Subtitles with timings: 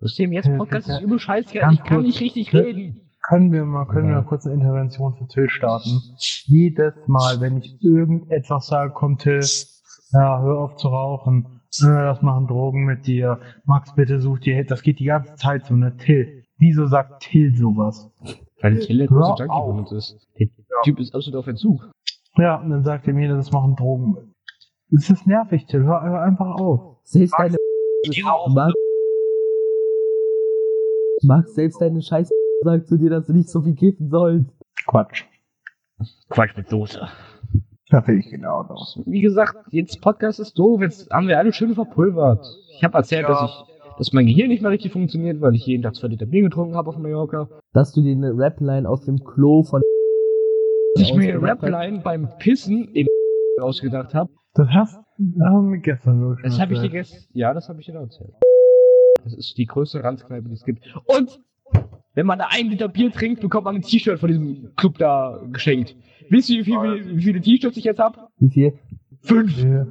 [0.00, 2.02] System jetzt Podcast ist übel scheiße, ich kann kurz.
[2.06, 2.60] nicht richtig Ja.
[2.60, 3.00] reden.
[3.28, 6.00] Können wir mal, können wir mal kurz eine Intervention für Till starten?
[6.46, 9.40] Jedes Mal, wenn ich irgendetwas sage, kommt Till,
[10.12, 14.64] ja, hör auf zu rauchen, äh, das machen Drogen mit dir, Max, bitte such dir,
[14.64, 16.44] das geht die ganze Zeit so, ne, Till.
[16.58, 18.10] Wieso sagt Till sowas?
[18.62, 20.16] Weil Till der große Junkie von uns ist.
[20.38, 20.48] Der
[20.84, 21.90] Typ ist absolut auf Entzug.
[22.36, 24.24] Ja, und dann sagt er mir, das machen Drogen mit.
[24.90, 26.98] Das ist nervig, Till, hör, einfach auf.
[27.12, 27.56] Max, deine
[28.24, 28.54] rauchen.
[28.54, 28.72] Max,
[31.22, 32.32] Max, selbst deine Scheiße
[32.62, 34.50] sagt zu dir, dass du nicht so viel kiffen sollst.
[34.86, 35.24] Quatsch.
[36.28, 37.00] Quatsch mit Soße.
[37.90, 39.00] Da will ich genau das.
[39.06, 42.46] Wie gesagt, jetzt Podcast ist doof, jetzt haben wir alle schön verpulvert.
[42.76, 43.28] Ich habe erzählt, Ja.
[43.28, 46.26] dass ich, dass mein Gehirn nicht mehr richtig funktioniert, weil ich jeden Tag zwei Liter
[46.26, 47.48] Bier getrunken habe auf Mallorca.
[47.72, 49.82] Dass du dir eine Rapline aus dem Klo von
[50.94, 51.42] Dass ich mir eine.
[51.42, 53.06] Rapline beim Pissen im
[53.60, 54.30] ausgedacht habe.
[54.54, 56.92] Das hast, wir gestern so schon Das habe ich dir erzählt.
[57.10, 57.30] gestern.
[57.32, 58.34] Ja, das habe ich dir erzählt.
[59.28, 60.84] Das ist die größte Ranzkneipe, die es gibt.
[61.06, 61.40] Und
[62.14, 65.40] wenn man da ein Liter Bier trinkt, bekommt man ein T-Shirt von diesem Club da
[65.52, 65.96] geschenkt.
[66.30, 68.28] Wisst ihr, wie, viel, wie, wie viele T-Shirts ich jetzt habe?
[68.38, 68.78] Wie viel?
[69.20, 69.62] Fünf.
[69.62, 69.86] Ja.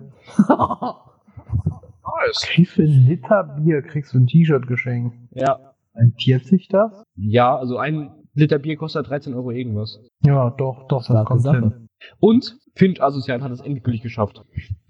[2.26, 2.48] Nice.
[2.56, 5.16] Wie viel Liter Bier kriegst du ein T-Shirt geschenkt?
[5.36, 5.60] Ja.
[5.96, 7.04] Rentiert sich das?
[7.16, 10.00] Ja, also ein Liter Bier kostet 13 Euro irgendwas.
[10.24, 11.60] Ja, doch, doch, das Starke kommt Sache.
[11.60, 11.90] hin.
[12.20, 14.42] Und Finch Asozial hat es endgültig geschafft.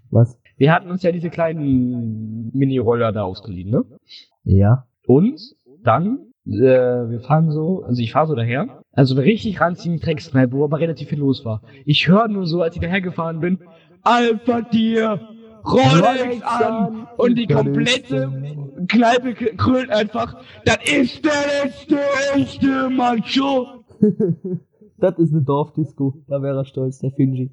[0.10, 0.40] Was?
[0.58, 3.86] Wir hatten uns ja diese kleinen Mini-Roller da ausgeliehen, ne?
[4.50, 4.86] Ja.
[5.06, 5.40] Und
[5.84, 6.52] dann, äh,
[7.10, 10.80] wir fahren so, also ich fahre so daher, also eine richtig ranzigen Dreckskneipe, wo aber
[10.80, 11.62] relativ viel los war.
[11.86, 13.60] Ich höre nur so, als ich dahergefahren bin,
[14.04, 15.20] Alpha dir,
[15.66, 18.32] Rolex an und die komplette
[18.88, 21.98] Kneipe k- krölt einfach, das ist der letzte
[22.36, 23.84] echte Macho.
[24.98, 26.14] das ist eine Dorfdisco.
[26.28, 27.52] Da wäre er stolz, der Finji.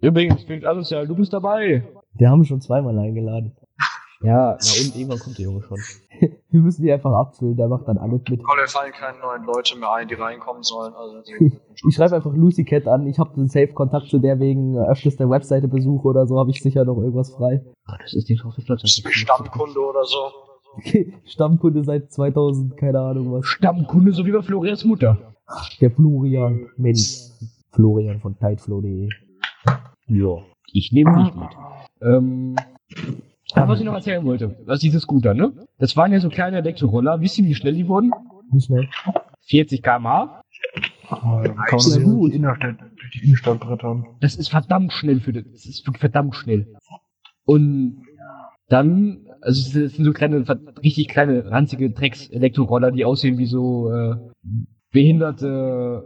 [0.00, 1.82] Übrigens, Finch Asozial, du bist dabei.
[2.20, 3.52] Der haben wir schon zweimal eingeladen.
[4.22, 5.78] Ja, na und irgendwann kommt der Junge schon.
[6.50, 8.42] Wir müssen die einfach abfüllen, der macht dann alles mit.
[8.44, 10.92] Kolle fallen keine neuen Leute mehr ein, die reinkommen sollen.
[10.92, 11.22] Also
[11.88, 13.06] Ich schreibe einfach Lucy Cat an.
[13.06, 16.50] Ich habe einen Safe-Kontakt zu der wegen äh, öfters der Webseite Besuch oder so, habe
[16.50, 17.64] ich sicher noch irgendwas frei.
[17.86, 18.90] Ah, das ist die Schaufensterplatz.
[18.90, 20.18] Stammkunde oder so.
[21.24, 23.46] Stammkunde seit 2000, keine Ahnung was.
[23.46, 25.16] Stammkunde, so wie bei Florians Mutter.
[25.80, 27.30] Der Florian, Mensch.
[27.72, 29.08] Florian von tideflow.de.
[30.08, 30.36] Ja.
[30.72, 31.48] Ich nehme dich mit.
[32.02, 32.56] Ähm,
[33.54, 35.52] ach, was ich noch erzählen wollte, was diese Scooter, ne?
[35.78, 37.20] Das waren ja so kleine Elektroroller.
[37.20, 38.12] Wisst ihr, wie schnell die wurden?
[38.52, 38.88] Wie schnell?
[39.42, 40.42] 40 km/h.
[41.08, 42.20] Aber dann kann man gut.
[42.20, 44.06] durch die Innenstadt, durch die Innenstadt brettern.
[44.20, 45.44] Das ist verdammt schnell für das.
[45.50, 46.72] Das ist wirklich verdammt schnell.
[47.44, 48.04] Und
[48.68, 50.44] dann, also das sind so kleine,
[50.82, 54.14] richtig kleine, ranzige Drecks-Elektroroller, die aussehen wie so äh,
[54.92, 56.04] behinderte,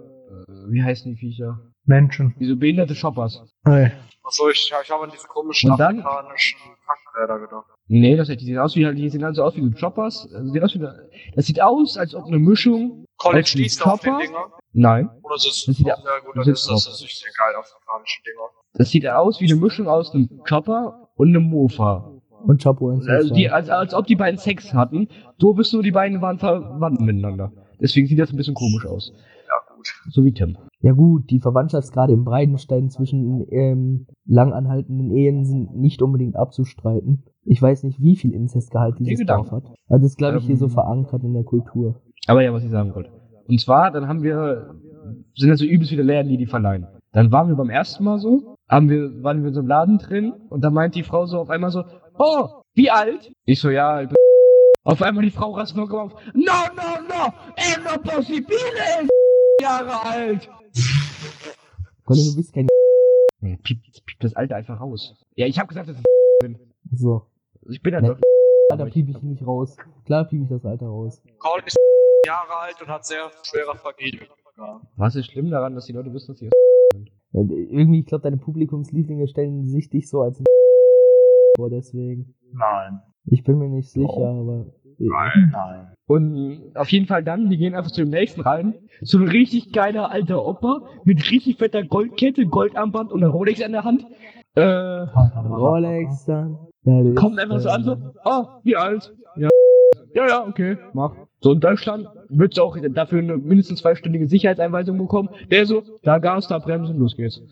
[0.48, 1.60] äh, wie heißen die Viecher?
[1.84, 2.34] Menschen.
[2.38, 3.53] Wie so behinderte Shoppers.
[3.64, 3.92] Hey.
[4.22, 7.66] Achso, ich, ich habe an diese komischen Und dann- afrikanischen Kackräder gedacht.
[7.88, 10.28] Nee, das, die sehen aus wie, die sehen also aus wie so Choppers.
[10.34, 13.04] Also sieht aus wie, eine- das sieht aus, als ob eine Mischung.
[13.42, 14.24] Stehst du auf den Chopper?
[14.26, 14.46] Dinger?
[14.72, 15.10] Nein.
[15.22, 15.86] Oder sitzt Das du sieht?
[15.86, 18.48] Ja gut, du dann ist das natürlich sehr geil, afrikanische Dinger.
[18.74, 22.10] Das sieht aus wie eine Mischung aus einem Chopper und einem Mofa.
[22.46, 25.08] Und Chapo und Also die, als, als ob die beiden Sex hatten.
[25.38, 27.52] So bist du, die beiden waren verwandt miteinander.
[27.80, 29.12] Deswegen sieht das ein bisschen komisch aus.
[29.84, 30.12] Gut.
[30.12, 30.56] So wie Tim.
[30.80, 37.24] Ja gut, die Verwandtschaftsgrade im Breidenstein zwischen ähm, langanhaltenden Ehen sind nicht unbedingt abzustreiten.
[37.44, 39.64] Ich weiß nicht, wie viel Inzestgehalt dieses Dorf hat.
[39.88, 42.00] Also das ist, glaube ich, hier Ähm, so verankert in der Kultur.
[42.26, 43.10] Aber ja, was ich sagen wollte.
[43.46, 44.74] Und zwar, dann haben wir,
[45.34, 46.86] sind also übelst viele Läden, die die verleihen.
[47.12, 49.98] Dann waren wir beim ersten Mal so, haben wir, waren wir in so einem Laden
[49.98, 51.84] drin und da meint die Frau so auf einmal so,
[52.18, 53.32] oh, wie alt?
[53.44, 54.16] Ich so, ja, ich bin
[54.84, 59.08] auf einmal die Frau rast nur auf, no, no, no, è no possibile,
[59.60, 60.48] Jahre alt.
[62.04, 62.66] Colin, du bist kein
[63.40, 65.14] Nee, Piep, piep das Alter einfach raus.
[65.36, 66.02] Ja, ich habe gesagt, dass ich
[66.40, 66.58] bin.
[66.92, 67.26] so.
[67.68, 68.18] Ich bin ja doch.
[68.70, 69.76] Alter piep ich nicht raus.
[70.06, 71.22] Klar piep ich das Alter raus.
[71.38, 71.76] Colin ist
[72.26, 74.26] Jahre alt und hat sehr schwere Familie.
[74.96, 78.36] Was ist schlimm daran, dass die Leute wissen, dass sie Ja, irgendwie, ich glaube, deine
[78.38, 80.42] Publikumslieblinge stellen sich dich so als
[81.56, 82.34] vor, deswegen.
[82.52, 83.00] Nein.
[83.26, 84.40] Ich bin mir nicht sicher, Oh.
[84.40, 84.66] aber.
[84.98, 85.54] Nein.
[86.06, 88.74] Und auf jeden Fall dann, die gehen einfach zu dem nächsten rein.
[89.00, 93.72] So ein richtig geiler alter Opa mit richtig fetter Goldkette, Goldarmband und einer Rolex an
[93.72, 94.04] der Hand.
[94.54, 96.58] Äh, Rolex dann.
[97.14, 99.14] Kommt einfach so äh, an, so, oh, wie alt?
[99.36, 99.48] Ja.
[100.14, 101.12] Ja, ja, okay, mach.
[101.40, 105.28] So, in Deutschland wird auch dafür eine mindestens zweistündige Sicherheitseinweisung bekommen.
[105.50, 107.42] Der so, da Gas, da Bremsen, los geht's.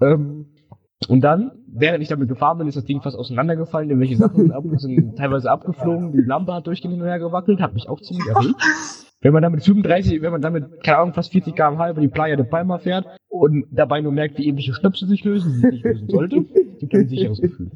[0.00, 0.46] Ähm,
[1.06, 5.16] und dann, während ich damit gefahren bin, ist das Ding fast auseinandergefallen, irgendwelche Sachen sind,
[5.16, 8.54] teilweise abgeflogen, die Lampe hat durchgehend hin und her gewackelt, hat mich auch ziemlich erregt.
[9.20, 12.36] Wenn man damit 35, wenn man damit, keine Ahnung, fast 40 km/h über die Playa
[12.36, 15.84] de Palma fährt und dabei nur merkt, wie ähnliche Stöpsel sich lösen, die sich nicht
[15.84, 16.44] lösen sollte,
[16.78, 17.70] gibt ein sicheres Gefühl.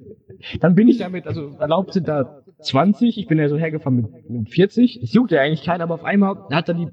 [0.60, 4.30] Dann bin ich damit, also erlaubt sind da 20, ich bin ja so hergefahren mit,
[4.30, 5.02] mit 40.
[5.02, 6.88] Es juckte ja eigentlich keinen, aber auf einmal hat dann die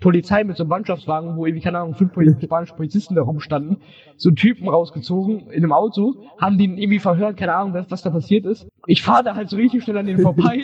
[0.00, 2.12] Polizei mit so einem Mannschaftswagen, wo irgendwie, keine Ahnung, fünf
[2.42, 3.78] spanische Polizisten da rumstanden,
[4.16, 8.02] so einen Typen rausgezogen in einem Auto, haben den irgendwie verhört, keine Ahnung, was, was
[8.02, 8.66] da passiert ist.
[8.86, 10.62] Ich fahre da halt so richtig schnell an denen vorbei,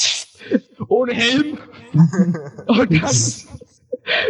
[0.88, 1.58] ohne Helm.
[2.66, 3.10] Und dann,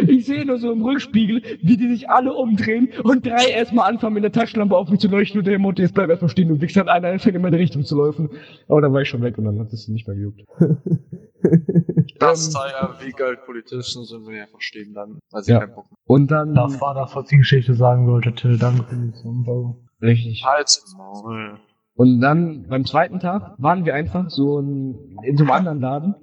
[0.07, 4.15] ich sehe nur so im Rückspiegel, wie die sich alle umdrehen und drei erstmal anfangen
[4.15, 6.51] mit der Taschenlampe auf mich zu leuchten und der Motto, jetzt bleib erstmal stehen.
[6.51, 8.29] Und einer anfängt immer in die Richtung zu laufen.
[8.67, 10.41] Aber dann war ich schon weg und dann hat es nicht mehr gejuckt.
[12.21, 15.51] Das Ähm, zeigt ja, wie geil Politischen sind, wenn die einfach stehen bleiben, weil sie
[15.51, 15.59] Ja.
[15.59, 16.53] keinen Bock mehr Und dann.
[16.53, 18.57] Das war das, was die Geschichte sagen wollte, Till.
[18.57, 19.75] Danke für die Info.
[20.01, 20.43] Richtig.
[20.45, 21.59] Halt's Maul.
[21.95, 26.15] Und dann beim zweiten Tag waren wir einfach so in, in so einem anderen Laden,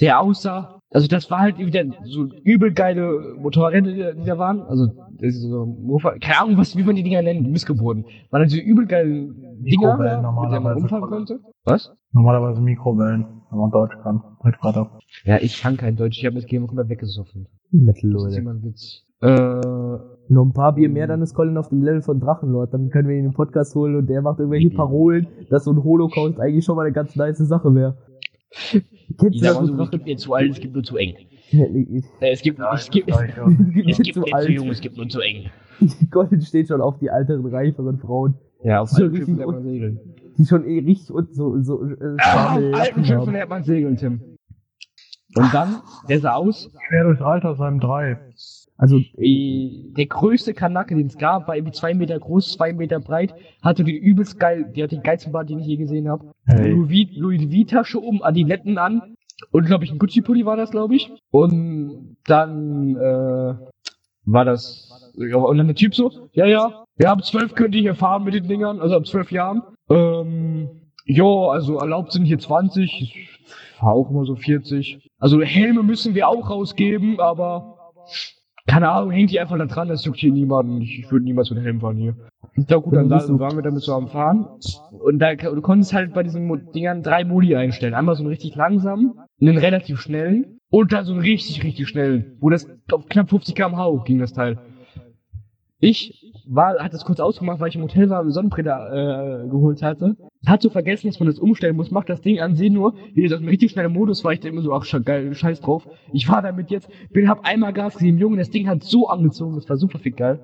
[0.00, 4.62] der aussah, also das war halt wieder so übel geile Motorräder, die, die da waren.
[4.62, 4.88] Also
[5.30, 8.04] so Mofa, keine Ahnung, was, wie man die Dinger nennt, missgeboren.
[8.30, 10.80] Waren halt so übel geile Dinger, Mikrowellen mit denen man normalerweise.
[10.80, 11.40] rumfahren konnte.
[11.64, 11.92] Was?
[12.12, 14.22] Normalerweise Mikrowellen, wenn man Deutsch kann.
[14.42, 14.86] Heute gerade.
[15.24, 17.46] Ja, ich kann kein Deutsch, ich habe das Game komplett weggesoffen.
[17.70, 18.36] Metal, Das ist Leute.
[18.40, 19.02] immer ein Witz.
[19.20, 19.28] Äh,
[20.28, 22.74] Noch ein paar Bier mehr, dann ist Colin auf dem Level von Drachenlord.
[22.74, 25.72] Dann können wir ihn in den Podcast holen und der macht irgendwelche Parolen, dass so
[25.72, 27.96] ein Holocaust eigentlich schon mal eine ganz nice Sache wäre.
[28.70, 30.74] Kennst du ich das sag mal mit so, es gibt mir zu alt, es gibt
[30.74, 31.14] nur zu eng.
[31.50, 33.20] Äh, es gibt, es gibt, Ja,
[33.88, 35.50] es gibt zu jung, es gibt nur zu eng.
[36.10, 39.62] Colin steht schon auf die älteren, reiferen Frauen, Ja, auf So alten Schiffen lernt man
[39.62, 40.00] segeln.
[40.38, 43.96] die schon eh richtig und so, so, äh, Ah, auf alten Schiffen lernt man segeln,
[43.96, 44.20] Tim.
[45.36, 48.18] Und dann, der sah aus, Quer durchs Alter seinem drei.
[48.76, 53.34] Also, der größte Kanake, den es gab, war irgendwie zwei Meter groß, zwei Meter breit,
[53.62, 56.32] hatte den übelst geil, der hat den geilsten Bart, den ich je gesehen habe.
[56.46, 56.70] Hey.
[56.72, 59.13] Louis, V- Louis V-Tasche um, Adiletten an
[59.50, 61.12] und glaube ich ein Gucci-Pulli war das, glaube ich.
[61.30, 63.54] Und dann äh,
[64.24, 67.82] war das ja, und dann der Typ so, ja ja, wir haben zwölf könnt ihr
[67.82, 69.62] hier fahren mit den Dingern, also ab zwölf Jahren.
[69.90, 73.28] Ähm, ja, also erlaubt sind hier 20, ich
[73.78, 75.06] fahr auch immer so 40.
[75.18, 77.92] Also Helme müssen wir auch rausgeben, aber
[78.66, 80.80] keine Ahnung, hängt die einfach da dran, das juckt hier niemanden.
[80.80, 82.16] Ich, ich würde niemals mit Helm fahren hier.
[82.68, 84.46] Ja gut, dann waren wir damit so am Fahren.
[84.90, 87.94] Und da, du konntest halt bei diesen Dingern drei Modi einstellen.
[87.94, 92.36] Einmal so einen richtig langsamen, einen relativ schnellen und dann so einen richtig, richtig schnellen.
[92.40, 94.58] Wo das auf knapp 50 km/h ging, das Teil.
[95.84, 99.82] Ich war, hat das kurz ausgemacht, weil ich im Hotel war und Sonnenbrille äh, geholt
[99.82, 100.16] hatte.
[100.46, 101.90] Hat so vergessen, dass man das umstellen muss.
[101.90, 102.94] Macht das Ding an sich nur.
[103.14, 105.86] Wie gesagt, im richtig schnellen Modus war ich da immer so, ach geil, scheiß drauf.
[106.12, 109.54] Ich war damit jetzt, bin, hab einmal Gas gegeben, Junge, das Ding hat so angezogen,
[109.54, 110.40] das war super viel geil.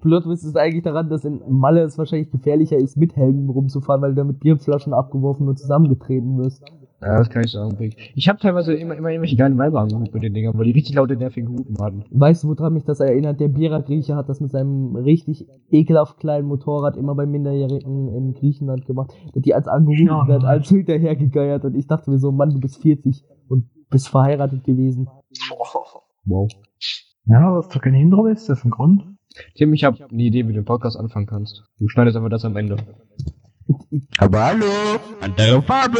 [0.00, 4.02] Plot ist es eigentlich daran, dass in Malle es wahrscheinlich gefährlicher ist, mit Helmen rumzufahren,
[4.02, 6.64] weil du da mit Bierflaschen abgeworfen und zusammengetreten wirst.
[7.02, 7.76] Ja, das kann ich sagen.
[8.14, 10.94] Ich habe teilweise immer, immer irgendwelche geilen Weiber angeguckt mit den Dingern, weil die richtig
[10.94, 12.04] laute, nervigen Hupen hatten.
[12.10, 13.40] Weißt du, woran mich das erinnert?
[13.40, 18.86] Der Bierer-Grieche hat das mit seinem richtig ekelhaft kleinen Motorrad immer bei Minderjährigen in Griechenland
[18.86, 19.12] gemacht.
[19.34, 20.44] Die als angerufen Ja, Mann.
[20.44, 25.08] als hinterhergegeiert und ich dachte mir so, Mann, du bist 40 und bist verheiratet gewesen.
[26.24, 26.48] Wow.
[27.26, 29.02] Ja, was du kein Hindro bist, das ist ein Grund.
[29.56, 31.64] Tim, ich habe eine Idee, wie du den Podcast anfangen kannst.
[31.80, 32.76] Du schneidest einfach das am Ende.
[34.18, 34.66] Aber hallo,
[35.20, 35.98] andere Farbe.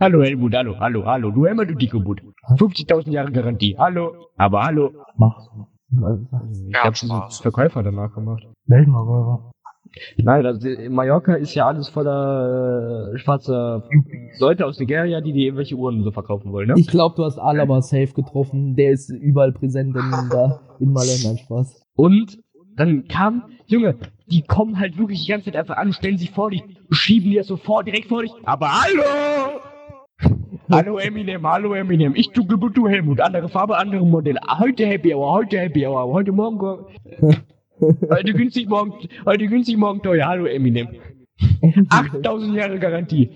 [0.00, 2.20] Hallo Helmut, hallo, hallo, hallo, du Helmut, du Dicobut.
[2.56, 4.12] 50.000 Jahre Garantie, hallo.
[4.36, 4.92] Aber hallo.
[5.16, 5.48] Mach's.
[5.90, 7.28] Ich Ja, hab Spaß.
[7.28, 8.44] diesen Verkäufer danach gemacht.
[8.66, 9.50] Melden wir Röhrer.
[10.18, 13.88] Nein, das, in Mallorca ist ja alles voller äh, schwarzer
[14.38, 16.74] Leute aus Nigeria, die dir irgendwelche Uhren so verkaufen wollen, ne?
[16.76, 18.76] Ich glaube, du hast Alaba safe getroffen.
[18.76, 21.08] Der ist überall präsent in, da, in Malle.
[21.08, 21.82] Spaß.
[21.96, 22.38] Und
[22.76, 23.96] dann kam, Junge,
[24.30, 27.42] die kommen halt wirklich die ganze Zeit einfach an, stellen sich vor dich, schieben dir
[27.42, 28.30] sofort direkt vor dich.
[28.44, 29.58] Aber hallo!
[30.70, 34.40] Hallo Eminem, hallo Eminem, ich du, du, du Helmut, andere Farbe, andere Modelle.
[34.58, 36.58] Heute Happy Hour, heute Happy Hour, heute Morgen,
[37.80, 38.92] heute günstig, morgen,
[39.24, 40.88] heute günstig, morgen teuer, hallo Eminem.
[41.88, 43.30] 8000 Jahre Garantie.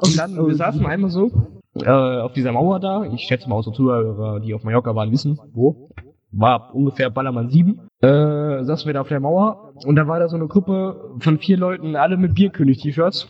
[0.00, 1.30] Und dann, wir saßen einmal so,
[1.74, 5.38] äh, auf dieser Mauer da, ich schätze mal, unsere Zuhörer, die auf Mallorca waren, wissen,
[5.52, 5.90] wo.
[6.32, 7.80] War ungefähr Ballermann 7.
[8.00, 11.38] Äh, saßen wir da auf der Mauer und da war da so eine Gruppe von
[11.38, 13.28] vier Leuten, alle mit Bierkönig-T-Shirts.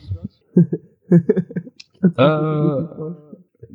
[2.17, 2.85] Äh,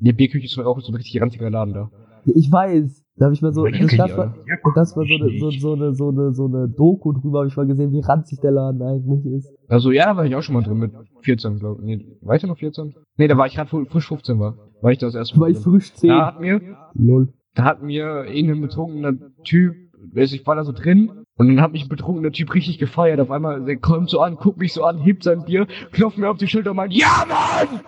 [0.01, 1.91] Der Bierkönig ist auch so ein richtig ranziger Laden da.
[2.25, 3.03] Ich weiß.
[3.17, 4.33] Da habe ich mal so, Ich das, das, die, war,
[4.75, 7.55] das war so eine, so, so, eine, so, eine, so eine Doku drüber, habe ich
[7.55, 9.53] mal gesehen, wie ranzig der Laden eigentlich ist.
[9.67, 10.91] Also ja, da war ich auch schon mal drin mit
[11.21, 11.85] 14, glaube ich.
[11.85, 12.95] Nee, weiter noch 14?
[13.17, 14.55] Nee, da war ich gerade frisch 15 war.
[14.81, 16.09] War ich das erste War ich frisch 10.
[16.09, 16.61] Da hat mir,
[16.93, 17.31] Lol.
[17.53, 19.75] da hat mir irgendein betrunkener Typ,
[20.13, 23.19] weiß ich war da so drin und dann hat mich ein betrunkener Typ richtig gefeiert.
[23.19, 26.29] Auf einmal, der kommt so an, guckt mich so an, hebt sein Bier, klopft mir
[26.29, 27.81] auf die Schulter und meint, ja Mann!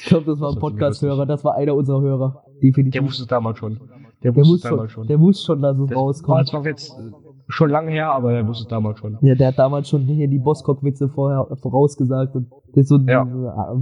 [0.00, 2.42] Ich glaube, das war ein Podcast-Hörer, das war einer unserer Hörer.
[2.62, 2.92] Definitiv.
[2.92, 3.78] Der wusste es damals schon.
[4.22, 6.40] Der der wusste es damals schon, der muss schon, dass es Das war, rauskommt.
[6.40, 6.92] das war jetzt,
[7.48, 9.16] schon lange her, aber er wusste es damals schon.
[9.22, 13.06] Ja, der hat damals schon hier die Boskop-Witze vorher vorausgesagt und der ist so ein
[13.08, 13.22] Ja.
[13.22, 13.26] äh,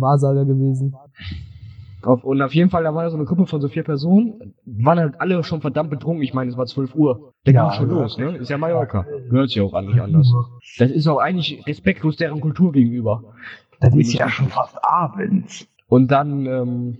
[0.00, 0.94] Wahrsager gewesen.
[2.02, 4.54] Auf, und auf jeden Fall, da war da so eine Gruppe von so vier Personen,
[4.66, 6.22] waren halt alle schon verdammt betrunken.
[6.22, 7.32] Ich meine, es war 12 Uhr.
[7.46, 8.02] Der Ja, ging schon ja.
[8.02, 8.36] los, ne?
[8.36, 9.04] Ist ja Mallorca.
[9.28, 10.32] Gehört sich auch an, nicht anders.
[10.78, 13.24] Das ist auch eigentlich respektlos deren Kultur gegenüber.
[13.80, 15.66] Das ist ja schon fast abends.
[15.88, 16.98] Und dann, ähm,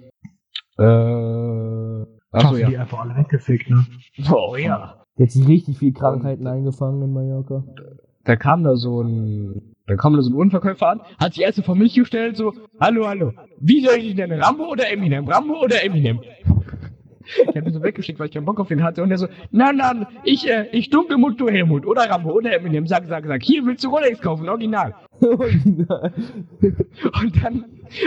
[0.79, 2.81] äh, achso, Hast du die ja.
[2.81, 3.87] einfach alle weggefickt, ne?
[4.33, 5.05] Oh ja.
[5.19, 7.65] Hat sich richtig viel Krankheiten eingefangen in Mallorca.
[8.25, 11.57] Da kam da so ein, da kam da so ein Unverkäufer an, hat sich erst
[11.57, 15.27] so vor mich gestellt, so, hallo, hallo, wie soll ich dich nennen, Rambo oder Eminem?
[15.27, 16.21] Rambo oder Eminem?
[17.27, 19.03] Ich hab ihn so weggeschickt, weil ich keinen Bock auf ihn hatte.
[19.03, 21.87] Und er so, na, na, ich, äh, ich Dunkelmut, du Helmut.
[21.87, 22.87] Oder Rambo, oder Eminem.
[22.87, 23.43] Sag, sag, sag.
[23.43, 24.95] Hier willst du Rolex kaufen, original.
[25.21, 26.13] Original.
[26.61, 27.65] Und dann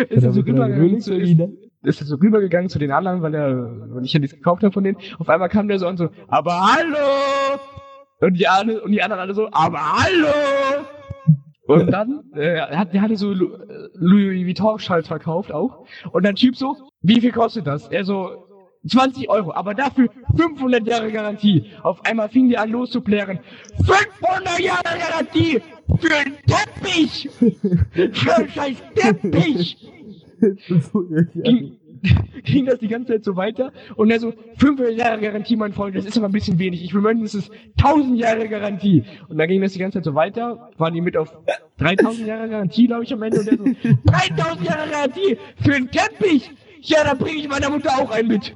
[0.10, 1.40] ist er so rübergegangen zu, ist,
[1.84, 4.74] ist er so rübergegangen zu den anderen, weil er, weil ich ja nichts gekauft habe
[4.74, 4.98] von denen.
[5.18, 7.60] Auf einmal kam der so und so, aber hallo!
[8.22, 10.86] Und die, alle, und die anderen alle so, aber hallo!
[11.68, 13.36] Und dann, äh, hat, der hatte so äh,
[13.94, 15.86] Louis Vuitton-Schals verkauft auch.
[16.12, 17.88] Und dann Typ so, wie viel kostet das?
[17.90, 18.49] Er so,
[18.88, 21.66] 20 Euro, aber dafür 500 Jahre Garantie.
[21.84, 23.40] Auf einmal fing die an loszuplären.
[23.84, 25.62] 500 Jahre Garantie
[26.00, 27.30] für einen Teppich!
[27.92, 29.78] Für einen scheiß Teppich!
[31.34, 31.78] ging,
[32.44, 35.96] ging das die ganze Zeit so weiter und er so, 500 Jahre Garantie, mein Freund,
[35.96, 36.84] das ist aber ein bisschen wenig.
[36.84, 39.04] Ich will mindestens 1000 Jahre Garantie.
[39.28, 41.38] Und dann ging das die ganze Zeit so weiter, waren die mit auf
[41.80, 43.40] 3000 Jahre Garantie, glaube ich, am Ende.
[43.40, 43.64] Und er so,
[44.06, 46.52] 3000 Jahre Garantie für einen Teppich!
[46.82, 48.56] Ja, dann bringe ich meiner Mutter auch einen mit.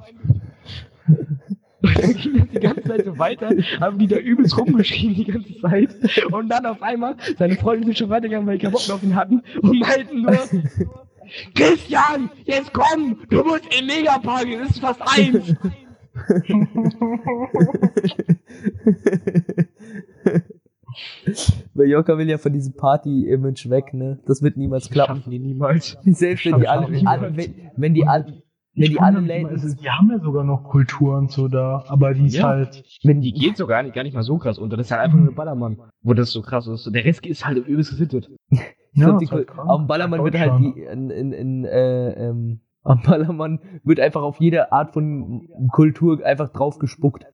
[1.06, 3.50] Und dann ging das die ganze Zeit so weiter,
[3.80, 5.90] haben die da übelst rumgeschrien die ganze Zeit.
[6.32, 9.02] Und dann auf einmal, seine Freunde sind schon weitergegangen, weil die keinen Bock mehr auf
[9.02, 10.38] ihn hatten und meinten nur,
[11.54, 15.54] Christian, jetzt komm, du musst in den Megapark, es ist fast eins.
[21.74, 24.18] Mallorca will ja von diesem Party-Image weg, ne?
[24.26, 25.16] Das wird niemals klappen.
[25.16, 25.96] Schaffen die niemals.
[26.04, 28.42] Selbst wenn die alle, die alle wenn, wenn die alle,
[28.76, 32.26] wenn die alle Läden, die haben ja sogar noch Kultur und so da, aber die
[32.26, 32.48] ist Ja.
[32.48, 32.84] halt.
[33.04, 34.76] wenn Die die, geht so gar nicht, gar nicht mal so krass unter.
[34.76, 36.92] Das ist halt einfach nur ein Ballermann, wo das so krass ist.
[36.92, 38.30] Der Rest ist halt übelst gesittet.
[38.96, 43.02] Ja, die, ist halt am Ballermann wird halt die, in, in, in, äh, ähm, am
[43.02, 47.26] Ballermann wird einfach auf jede Art von Kultur einfach drauf gespuckt.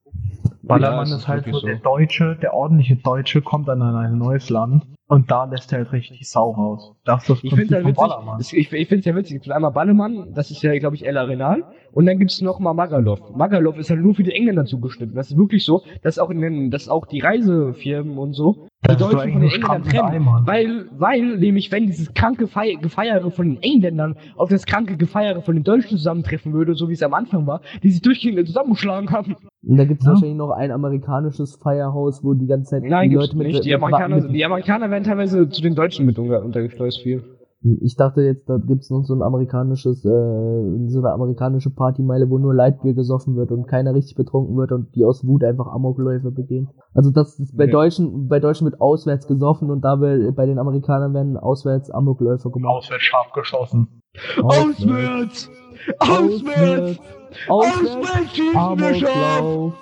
[0.63, 4.17] Ballermann Ja, es ist halt so, der Deutsche, der ordentliche Deutsche kommt dann in ein
[4.17, 6.95] neues Land und da lässt er halt richtig die Sau raus.
[7.03, 8.53] Das ist das Ich finde es ja witzig.
[8.53, 9.51] Ich ich finde es ja witzig.
[9.51, 11.65] Einmal Ballermann, das ist ja, glaube ich, El Arenal.
[11.91, 13.19] Und dann gibt's noch mal Magalov.
[13.35, 15.13] Magalov ist halt nur für die Engländer zugeschnitten.
[15.13, 18.87] Das ist wirklich so, dass auch in den, dass auch die Reisefirmen und so die
[18.87, 20.27] Das doch Deutschen von den Engländern trennen.
[20.45, 25.41] Weil, weil nämlich, wenn dieses kranke Fei Gefeiere von den Engländern auf das kranke Gefeiere
[25.41, 29.11] von den Deutschen zusammentreffen würde, so wie es am Anfang war, die sich durchgehend zusammengeschlagen
[29.11, 29.35] haben.
[29.63, 30.13] Und da gibt es Ja.
[30.13, 33.63] wahrscheinlich noch ein amerikanisches Feierhaus, wo die ganze Zeit Nein, die Leute mit, nicht.
[33.65, 37.23] Die Amerikaner, mit, die Amerikaner werden teilweise zu den Deutschen mit unter, untergeschleust viel.
[37.63, 40.09] Ich dachte jetzt, da gibt's noch so ein amerikanisches, äh,
[40.87, 44.95] so eine amerikanische Partymeile, wo nur Lightbier gesoffen wird und keiner richtig betrunken wird und
[44.95, 46.69] die aus Wut einfach Amokläufe begehen.
[46.95, 47.71] Also das ist bei Nee.
[47.71, 52.49] Deutschen, bei Deutschen wird auswärts gesoffen und da will, bei den Amerikanern werden auswärts Amokläufe
[52.49, 52.77] gemacht.
[52.77, 54.01] Auswärts scharf geschossen.
[54.41, 55.49] Auswärts!
[55.99, 56.99] Auswärts!
[57.47, 57.47] Auswärts!
[57.47, 59.13] Auswärts schießen wir scharf!
[59.41, 59.73] Amoklauf!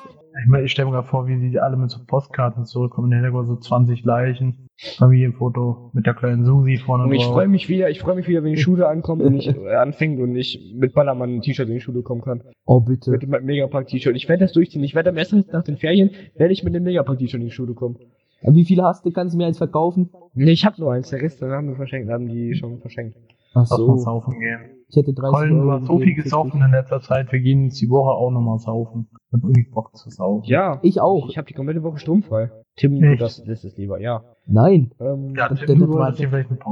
[0.44, 3.08] Ich, meine, ich stelle mir gerade vor, wie die alle mit so Postkarten zurückkommen.
[3.08, 4.68] In der Hintergrund so 20 Leichen.
[4.98, 7.34] Familienfoto mit der kleinen Susi vorne Und ich drauf.
[7.34, 10.20] freue mich wieder, ich freue mich wieder, wenn die Schule ankommt und ich äh, anfängt
[10.22, 12.44] und ich mit Ballermann ein T-Shirt in die Schule kommen kann.
[12.66, 13.12] Oh bitte.
[13.12, 14.16] Mit dem Megapark-T-Shirt.
[14.16, 14.84] Ich werde das durchziehen.
[14.84, 17.74] Ich werde am ersten nach den Ferien, werde ich mit dem Megapark-T-Shirt in die Schule
[17.74, 17.98] kommen.
[18.42, 19.12] Wie viele hast du?
[19.12, 20.12] Kannst du mir eins verkaufen?
[20.34, 21.10] Nee, ich habe nur eins.
[21.10, 23.18] Der Rest, dann haben wir verschenkt, haben die schon verschenkt.
[23.52, 23.98] Ach Lass mal so.
[23.98, 24.60] saufen gehen.
[24.90, 27.32] Ich hätte 30 Colin, du Euro hast so viel gesaufen in letzter Zeit.
[27.32, 29.08] Wir gehen jetzt die Woche auch nochmal saufen.
[29.12, 30.46] Ich hab irgendwie Bock zu saufen.
[30.48, 30.80] Ja.
[30.82, 31.30] Ich auch.
[31.30, 32.50] Ich habe die komplette Woche sturmfrei.
[32.76, 33.22] Tim, Echt?
[33.22, 34.24] das, das ist lieber, ja.
[34.48, 34.92] Nein.
[35.00, 36.12] Ähm, Ja, Das- Tim, das- du das war-.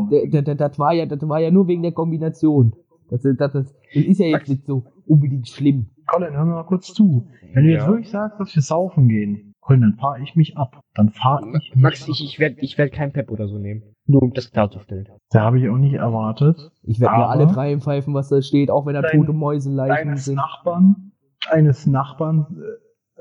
[0.10, 2.74] Das, das, das, war ja, das war ja nur wegen der Kombination.
[3.10, 5.88] Das, das, das, das ist ja jetzt nicht so unbedingt schlimm.
[6.08, 7.28] Colin, hör mir mal kurz zu.
[7.54, 10.80] Wenn du jetzt wirklich sagst, dass wir saufen gehen, Colin, dann fahre ich mich ab.
[10.96, 12.10] Dann fahre ich mich Max, ab.
[12.10, 13.84] ich, ich werde ich werd kein Pep oder so nehmen.
[14.06, 15.08] Nur um das klarzustellen.
[15.32, 16.72] Da habe ich auch nicht erwartet.
[16.84, 20.10] Ich werde mir alle drei pfeifen, was da steht, auch wenn da Dein- tote Mäusenleichen
[20.10, 20.36] Eines sind.
[20.36, 21.12] Nachbarn,
[21.50, 22.46] eines Nachbarn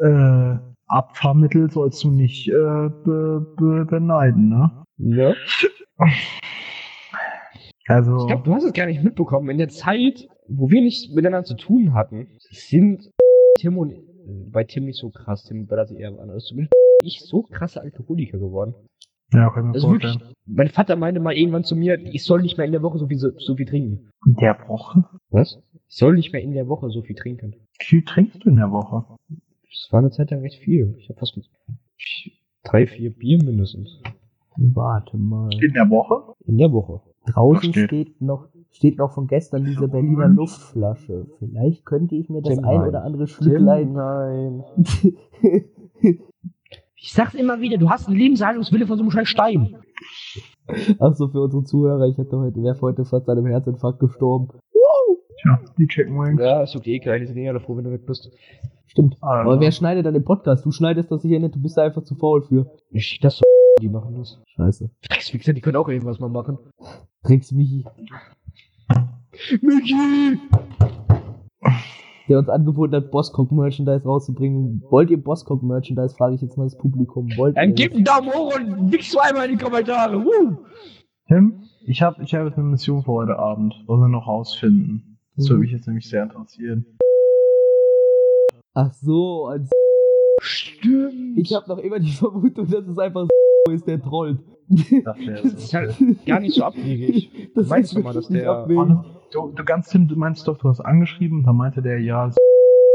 [0.00, 4.84] äh, äh, Abfahrmittel sollst du nicht äh, be, be, beneiden, ne?
[4.98, 5.34] Ja.
[7.88, 9.48] Also, Ich glaube, du hast es gar nicht mitbekommen.
[9.48, 13.10] In der Zeit, wo wir nichts miteinander zu tun hatten, sind
[13.58, 13.92] Tim und
[14.26, 16.44] bei Tim nicht so krass, Tim war das eher anders.
[16.46, 18.74] Zumindest ich so krasse Alkoholiker geworden.
[19.32, 20.14] ja, kann ich mir Also vorstellen.
[20.20, 22.98] wirklich, mein Vater meinte mal irgendwann zu mir, ich soll nicht mehr in der Woche
[22.98, 24.10] so viel, so, so viel trinken.
[24.26, 25.04] In der Woche?
[25.30, 25.58] Was?
[25.88, 27.54] Ich soll nicht mehr in der Woche so viel trinken.
[27.78, 29.04] Wie viel trinkst du in der Woche?
[29.28, 30.94] Das war eine Zeit lang recht viel.
[30.98, 31.38] Ich habe fast
[32.64, 34.00] Drei, vier Bier mindestens.
[34.56, 35.50] Warte mal.
[35.62, 36.34] In der Woche?
[36.46, 37.00] In der Woche.
[37.26, 37.86] Draußen Versteht.
[38.08, 41.26] steht noch, steht noch von gestern diese Berliner Luftflasche.
[41.38, 42.88] Vielleicht könnte ich mir das Tim, ein nein.
[42.88, 43.92] oder andere Schlücklein.
[43.92, 44.64] nein.
[46.98, 49.76] Ich sag's immer wieder, du hast einen Lebenshaltungswille von so einem scheiß Stein.
[50.98, 54.48] Achso, für unsere Zuhörer, ich hätte heute, wäre heute fast an einem Herzinfarkt gestorben.
[55.40, 56.40] Tja, die Chicken Wings.
[56.40, 58.30] Ja, ist okay, klein, die sind eh alle froh, wenn du weg bist.
[58.86, 59.16] Stimmt.
[59.20, 59.50] Also.
[59.50, 60.64] Aber wer schneidet dann den Podcast?
[60.64, 62.66] Du schneidest das sicher nicht, du bist da einfach zu faul für.
[62.90, 63.44] Ich schick das so,
[63.80, 64.40] die machen das.
[64.46, 64.90] Scheiße.
[65.08, 66.58] Dreckswichser, die können auch irgendwas mal machen.
[67.22, 67.52] Tricks
[69.60, 70.38] Michi,
[72.28, 74.82] der uns angeboten hat, Bosscock-Merchandise rauszubringen.
[74.90, 76.14] Wollt ihr Bosscock-Merchandise?
[76.16, 77.28] Frage ich jetzt mal das Publikum.
[77.36, 80.24] Wollt Dann ihr gib einen Daumen hoch und wichs zweimal in die Kommentare.
[80.24, 80.56] Woo!
[81.28, 85.18] Tim, ich habe ich hab jetzt eine Mission für heute Abend, was wir noch rausfinden.
[85.36, 85.50] Das Mhm.
[85.50, 86.86] würde mich jetzt nämlich sehr interessieren.
[88.74, 89.70] Ach so, als
[90.40, 91.38] Stimmt.
[91.38, 93.26] ich habe noch immer die Vermutung, dass es einfach
[93.70, 94.38] ist, der trollt.
[94.68, 95.96] Das ist halt
[96.26, 97.30] gar nicht so abwegig.
[97.54, 98.96] Das Weißt ist du mal, dass der- abwegig.
[99.32, 102.30] Du, du ganz Tim, du meinst doch, du hast angeschrieben, da meinte der, ja,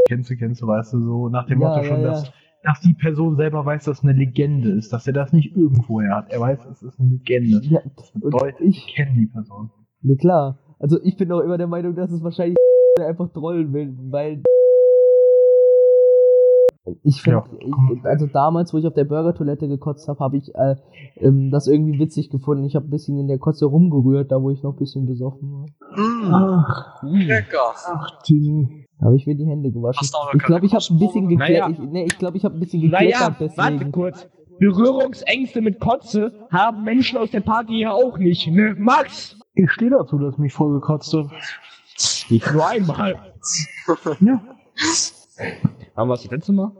[0.08, 2.08] kennst du, kennst du, weißt du, so nach dem Ja, Motto ja, schon, ja.
[2.12, 2.32] dass,
[2.64, 6.16] dass die Person selber weiß, dass es eine Legende ist, dass er das nicht irgendwoher
[6.16, 6.32] hat.
[6.32, 7.60] Er weiß, es ist eine Legende.
[7.68, 9.70] Ja, Das bedeutet, ich- ich kenne die Person.
[10.02, 10.58] Ne, klar.
[10.80, 12.58] Also ich bin auch immer der Meinung, dass es wahrscheinlich
[13.06, 14.42] einfach trollen will, weil
[17.04, 18.10] ich finde, Ja.
[18.10, 20.76] also damals, wo ich auf der Burger-Toilette gekotzt habe, habe ich äh,
[21.18, 22.66] ähm, das irgendwie witzig gefunden.
[22.66, 25.52] Ich habe ein bisschen in der Kotze rumgerührt, da wo ich noch ein bisschen besoffen
[25.52, 25.66] war.
[25.96, 27.74] Mmh, Ach, lecker.
[27.86, 28.88] ach, Timmy.
[29.00, 30.08] Da habe ich mir die Hände gewaschen.
[30.36, 31.70] Ich glaube, ich habe ein bisschen geklettert.
[31.70, 31.84] Naja.
[31.84, 34.28] Ich, nee, ich glaube, ich habe ein bisschen geklettert Naja, warte kurz.
[34.60, 38.76] Berührungsängste mit Kotze haben Menschen aus der Party ja auch nicht, ne?
[38.78, 39.38] Max!
[39.56, 41.30] Ich stehe dazu, dass ich mich voll gekotzt habe.
[42.54, 43.16] Nur einmal.
[44.20, 44.42] Ja.
[45.96, 46.72] Haben wir das letzte Mal?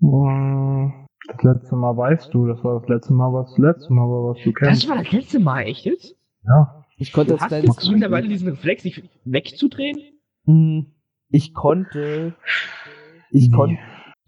[0.00, 4.02] Mm, Das letzte Mal weißt du, das war das letzte Mal, was das letzte Mal
[4.08, 4.88] war, was du Das kennst.
[4.88, 6.14] war das letzte Mal, echt jetzt?
[6.46, 6.84] Ja.
[6.98, 9.98] Ich konnte Du hast jetzt mittlerweile diesen Reflex, sich wegzudrehen?
[10.44, 10.86] Hm,
[11.30, 12.34] Ich konnte.
[13.30, 13.56] Ich Nee.
[13.56, 13.78] konnte.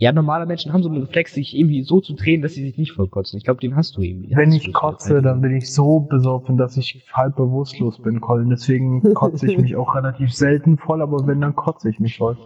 [0.01, 2.79] Ja, normale Menschen haben so einen Reflex, sich irgendwie so zu drehen, dass sie sich
[2.79, 3.37] nicht vollkotzen.
[3.39, 4.33] Ich glaube, den hast du irgendwie.
[4.37, 8.49] Wenn ich kotze, dann bin ich so besoffen, dass ich halb bewusstlos bin, Colin.
[8.49, 12.37] Deswegen kotze ich mich auch relativ selten voll, aber wenn, dann kotze ich mich voll.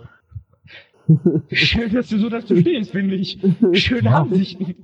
[1.50, 3.38] Schön, dass du so dazu stehst, finde ich.
[3.72, 4.22] Schöne Ja.
[4.22, 4.74] Ansichten.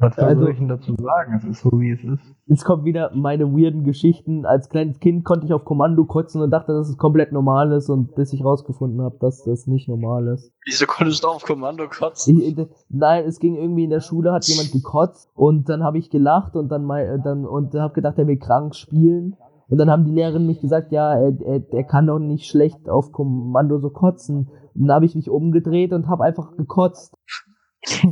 [0.00, 1.34] Was Also- soll ich denn dazu sagen?
[1.36, 2.22] Es ist so, wie es ist.
[2.46, 4.46] Jetzt kommen wieder meine weirden Geschichten.
[4.46, 7.90] Als kleines Kind konnte ich auf Kommando kotzen und dachte, dass es komplett normal ist
[7.90, 10.52] und bis ich rausgefunden habe, dass das nicht normal ist.
[10.64, 12.40] Wieso konntest du auf Kommando kotzen?
[12.40, 12.56] Ich,
[12.88, 16.54] nein, es ging irgendwie in der Schule, hat jemand gekotzt und dann habe ich gelacht
[16.54, 19.34] und dann mal äh, dann und habe gedacht, er will krank spielen.
[19.68, 22.88] Und dann haben die Lehrerin mich gesagt, ja, er, er, er kann doch nicht schlecht
[22.88, 24.48] auf Kommando so kotzen.
[24.74, 27.14] Und dann habe ich mich umgedreht und habe einfach gekotzt.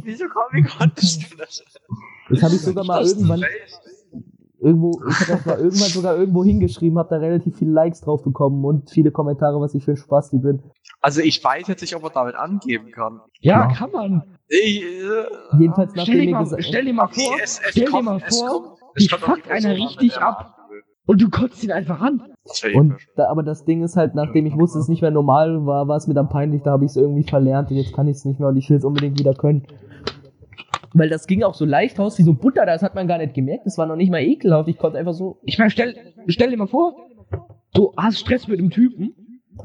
[0.02, 1.64] Wieso komm, wie konntest du das?
[2.28, 3.42] Das habe ich sogar mal Das irgendwann
[4.60, 8.22] irgendwo, ich habe das mal irgendwann sogar irgendwo hingeschrieben, habe da relativ viele Likes drauf
[8.22, 10.62] bekommen und viele Kommentare, was ich für ein Spaß die bin.
[11.00, 13.20] Also ich weiß jetzt nicht, ob man damit angeben kann.
[13.40, 13.72] Ja, Ja.
[13.72, 14.38] kann man.
[14.48, 17.70] Ich, äh, Jedenfalls Stell nachdem dir mir mal, gesagt, stell dir mal vor, es, es
[17.70, 20.55] stell dir mal es vor, es kommt auf die fuckt einer an, richtig man ab.
[21.06, 22.22] Und du kotzt ihn einfach an.
[22.44, 25.10] Das wäre und da, aber das Ding ist halt, nachdem ich wusste, es nicht mehr
[25.10, 27.94] normal war, war es mir dann peinlich, da habe ich es irgendwie verlernt und jetzt
[27.94, 29.66] kann ich es nicht mehr und ich will es unbedingt wieder können.
[30.92, 33.34] Weil das ging auch so leicht raus wie so Butter, das hat man gar nicht
[33.34, 35.38] gemerkt, das war noch nicht mal ekelhaft, ich konnte einfach so.
[35.42, 35.94] Ich meine, stell,
[36.28, 36.94] stell dir mal vor,
[37.74, 39.14] du hast Stress mit einem Typen,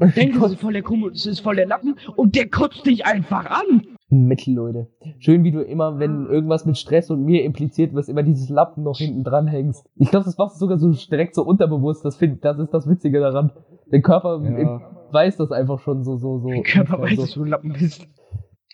[0.16, 3.06] denkst, das ist voll der Kumpel, das ist voll der Lappen und der kotzt dich
[3.06, 3.91] einfach an.
[4.12, 4.88] Mittel, Leute.
[5.18, 8.84] Schön, wie du immer, wenn irgendwas mit Stress und mir impliziert wirst, immer dieses Lappen
[8.84, 9.88] noch hinten dran hängst.
[9.96, 12.04] Ich glaube, das machst du sogar so direkt so unterbewusst.
[12.04, 13.52] Das, find, das ist das Witzige daran.
[13.90, 14.80] Der Körper im,
[15.12, 16.48] weiß das einfach schon so, so, so.
[16.48, 17.22] Der Körper weiß, so.
[17.22, 18.06] dass du ein Lappen bist.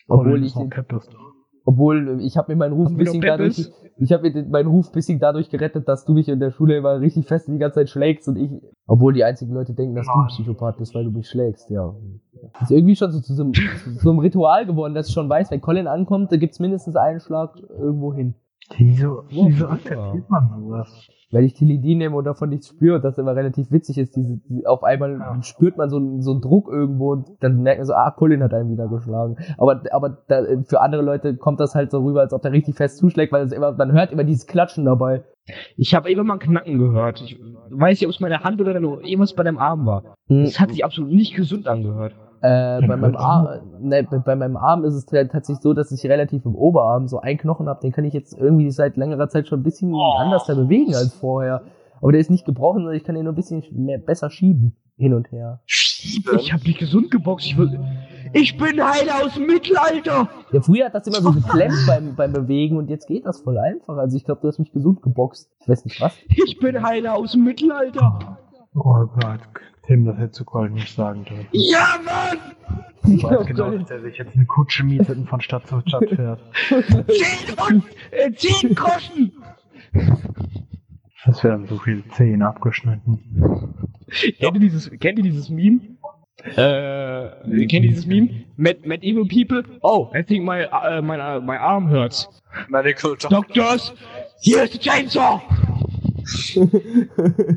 [0.08, 0.54] Obwohl ich,
[1.64, 4.88] obwohl ich habe mir meinen Ruf ein bisschen dadurch, ich habe mir den- meinen Ruf
[4.88, 7.80] ein bisschen dadurch gerettet, dass du mich in der Schule immer richtig fest die ganze
[7.80, 8.50] Zeit schlägst und ich,
[8.86, 10.28] obwohl die einzigen Leute denken, dass du Nein.
[10.28, 11.94] Psychopath bist, weil du mich schlägst, ja.
[12.54, 15.14] Das ist irgendwie schon so zu so, einem, zu so einem Ritual geworden, dass ich
[15.14, 18.34] schon weiß, wenn Colin ankommt, da gibt's mindestens einen Schlag irgendwo hin.
[18.76, 19.72] Wieso, wieso super.
[19.72, 21.08] akzeptiert man sowas?
[21.30, 24.16] Weil ich Tilidin nehme und davon nichts spüre und das immer relativ witzig ist.
[24.16, 25.42] Diese, die, auf einmal Ja.
[25.42, 28.42] spürt man so, einen- so einen Druck irgendwo und dann merkt man so, ah, Colin
[28.42, 29.36] hat einen wieder geschlagen.
[29.58, 32.76] Aber, aber da, für andere Leute kommt das halt so rüber, als ob der richtig
[32.76, 35.22] fest zuschlägt, weil es immer, man hört immer dieses Klatschen dabei.
[35.76, 37.22] Ich habe immer mal ein Knacken gehört.
[37.22, 37.38] Ich
[37.70, 40.14] weiß nicht, ob es meine Hand oder irgendwas bei deinem Arm war.
[40.28, 42.14] Das hat sich absolut nicht gesund angehört.
[42.40, 43.48] Äh, bei, meinem Arm,
[43.80, 47.38] ne, bei, meinem Arm ist es tatsächlich so, dass ich relativ im Oberarm so einen
[47.38, 50.54] Knochen habe, den kann ich jetzt irgendwie seit längerer Zeit schon ein bisschen anders da
[50.54, 51.62] bewegen als vorher.
[52.00, 54.76] Aber der ist nicht gebrochen, sondern ich kann ihn nur ein bisschen mehr, besser schieben.
[54.96, 55.60] Hin und her.
[55.64, 56.38] Schieben.
[56.40, 57.46] Ich habe dich gesund geboxt.
[57.46, 57.78] Ich, will,
[58.32, 60.28] ich bin Heiler aus dem Mittelalter.
[60.50, 63.58] Ja, früher hat das immer so geklemmt beim, beim Bewegen und jetzt geht das voll
[63.58, 63.96] einfach.
[63.96, 65.48] Also ich glaube, du hast mich gesund geboxt.
[65.60, 66.14] Ich weiß nicht was.
[66.28, 68.38] Ich bin Heiler aus dem Mittelalter.
[68.74, 69.40] Oh Gott,
[69.88, 71.48] Tim, das hättest du Colin nicht sagen dürfen.
[71.52, 72.38] Ja, Mann!
[73.10, 76.10] Ich weiß genau, dass der sich jetzt eine Kutsche mietet und von Stadt zu Stadt
[76.14, 76.40] fährt.
[76.68, 79.32] Zehn und äh, zehn Groschen!
[81.24, 83.74] Das werden so viele Zehen abgeschnitten.
[84.38, 85.80] Kennt ihr dieses, kennt ihr dieses Meme?
[86.44, 88.44] Äh, kennt ihr dieses Meme?
[88.58, 89.64] Met, met evil people?
[89.80, 92.28] Oh, I think my, uh, my, uh, my arm hurts.
[92.68, 93.28] Medical Doctor.
[93.30, 93.94] Doctors,
[94.42, 95.40] here's the chainsaw!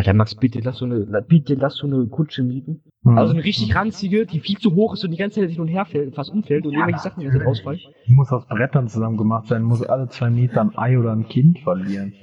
[0.00, 2.80] Alter, Max, bitte lass so eine, bitte lass so eine Kutsche mieten.
[3.02, 3.18] Mhm.
[3.18, 5.68] Also eine richtig ranzige, die viel zu hoch ist und die ganze Zeit hin und
[5.68, 7.80] her fällt, fast umfällt und irgendwelche Sachen die rausfallen.
[8.08, 11.28] Die muss aus Brettern zusammen gemacht sein, muss alle zwei Meter ein Ei oder ein
[11.28, 12.14] Kind verlieren.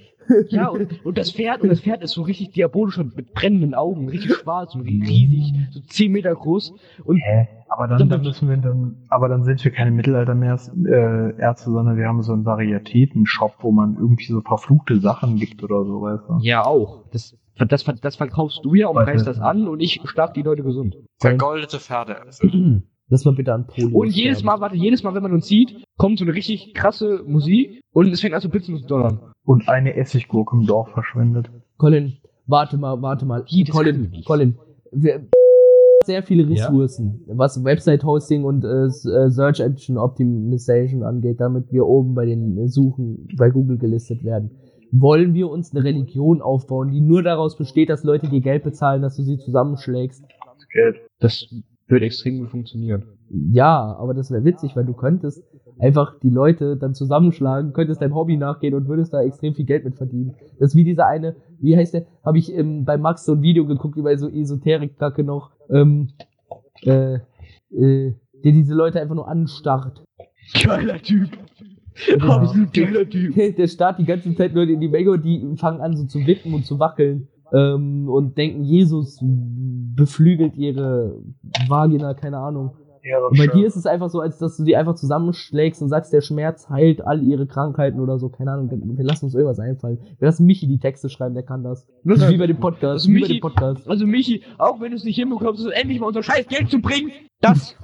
[0.50, 3.74] Ja, und, und das Pferd, und das Pferd ist so richtig diabolisch und mit brennenden
[3.74, 6.74] Augen, richtig schwarz und riesig, so 10 Meter groß.
[7.06, 7.48] Und Hä?
[7.70, 11.70] Aber dann, dann müssen wir dann, aber dann sind wir keine Mittelalter mehr äh, Ärzte,
[11.70, 16.02] sondern wir haben so einen Varietäten-Shop, wo man irgendwie so verfluchte Sachen gibt oder so,
[16.02, 16.38] weißt du?
[16.42, 17.04] ja auch.
[17.12, 19.28] Das, das, das verkaufst du ja und preist nicht.
[19.28, 20.96] das an und ich schlag die Leute gesund.
[21.20, 22.22] Vergoldete Pferde.
[23.10, 24.00] Lass mal bitte an Polio.
[24.00, 27.24] Und jedes Mal, warte, jedes Mal, wenn man uns sieht, kommt so eine richtig krasse
[27.26, 29.32] Musik und es fängt an zu blitzen und zu donnern.
[29.48, 31.50] Und eine Essiggurke im Dorf verschwindet.
[31.78, 33.46] Colin, warte mal, warte mal.
[33.48, 34.12] Jedes Colin.
[34.26, 34.58] Colin,
[34.92, 35.26] wir,
[36.06, 42.14] sehr viele Ressourcen, was Website-Hosting und äh, äh, Search Engine Optimization angeht, damit wir oben
[42.14, 44.52] bei den Suchen bei Google gelistet werden.
[44.92, 49.02] Wollen wir uns eine Religion aufbauen, die nur daraus besteht, dass Leute dir Geld bezahlen,
[49.02, 50.24] dass du sie zusammenschlägst?
[50.24, 50.98] Das Geld.
[51.20, 51.56] Das
[51.88, 53.04] wird extrem gut funktionieren.
[53.30, 55.44] Ja, aber das wäre witzig, weil du könntest
[55.80, 59.86] einfach die Leute dann zusammenschlagen, könntest deinem Hobby nachgehen und würdest da extrem viel Geld
[59.86, 60.36] mit verdienen.
[60.60, 63.42] Das ist wie dieser eine, wie heißt der, habe ich ähm, bei Max so ein
[63.42, 66.10] Video geguckt über so Esoterik-Kacke noch, ähm,
[66.84, 67.20] äh,
[67.72, 70.04] äh, der diese Leute einfach nur anstarrt.
[70.64, 71.30] Geiler Typ.
[72.20, 73.36] Absolut geiler Typ.
[73.58, 76.26] Der starrt die ganze Zeit nur in die Menge und die fangen an so zu
[76.28, 77.28] wippen und zu wackeln.
[77.54, 81.22] Ähm, und denken, Jesus beflügelt ihre
[81.68, 82.72] Vagina, keine Ahnung.
[83.04, 85.88] Ja, Und bei dir ist es einfach so, als dass du die einfach zusammenschlägst und
[85.88, 88.28] sagst, der Schmerz heilt all ihre Krankheiten oder so.
[88.28, 90.00] Keine Ahnung, wir lassen uns irgendwas einfallen.
[90.20, 91.88] Wir lassen Michi die Texte schreiben, der kann das.
[92.04, 93.08] Das wie bei dem Podcast.
[93.08, 93.90] Also wie bei Michi- dem Podcast.
[93.90, 96.82] Also Michi, auch wenn du es nicht hinbekommst, uns endlich mal unser scheiß Geld zu
[96.82, 97.76] bringen, das,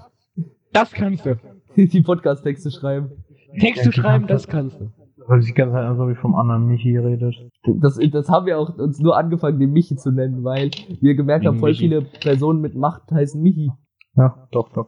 [0.74, 1.38] das kannst du.
[1.78, 3.12] die Podcast-Texte schreiben.
[3.60, 4.92] Texte schreiben, das kannst du.
[5.28, 7.36] Weil ich die ganze Zeit so wie vom anderen Michi redet.
[7.66, 11.46] Das, das haben wir auch uns nur angefangen, den Michi zu nennen, weil wir gemerkt
[11.46, 11.84] haben, voll Michi.
[11.84, 13.72] viele Personen mit Macht heißen Michi.
[14.16, 14.88] Ja, Dr.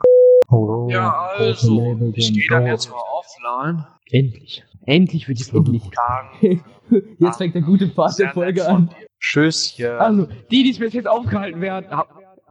[0.50, 3.86] Oh, Ja, große also, Label ich gehe dann jetzt mal offline.
[4.12, 4.63] Endlich.
[4.86, 5.89] Endlich wird die Folge Endlich.
[5.91, 6.62] Tagen.
[7.17, 8.91] Jetzt fängt der gute Part der Folge an.
[9.19, 9.88] Tschüsschen.
[9.98, 11.88] Also, die, die es bis jetzt aufgehalten werden,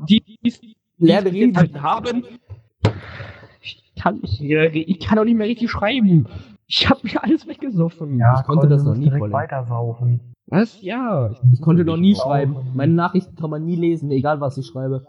[0.09, 1.83] die, die es die Lerne es bis jetzt reden.
[1.83, 2.25] haben,
[3.61, 6.27] ich kann, nicht mehr, ich kann auch nicht mehr richtig schreiben.
[6.67, 8.19] Ich hab mir alles weggesoffen.
[8.19, 10.21] Ja, Ich konnte das noch nie, direkt weitersaufen.
[10.47, 10.81] Was?
[10.83, 11.31] Ja.
[11.53, 12.57] Ich konnte noch nie schreiben.
[12.75, 15.07] Meine Nachrichten kann man nie lesen, egal was ich schreibe.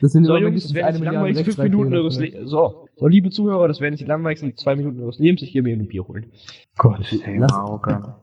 [0.00, 2.18] Das sind So, immer Jungs, das jetzt die langweiligsten fünf Minuten eures.
[2.18, 2.50] Lebens.
[2.50, 2.88] So.
[2.96, 5.42] so, liebe Zuhörer, das werden jetzt die langweiligsten zwei Minuten eures Lebens.
[5.42, 6.26] Ich gehe mir ein Bier holen.
[6.78, 8.14] Gott, ey, Auge.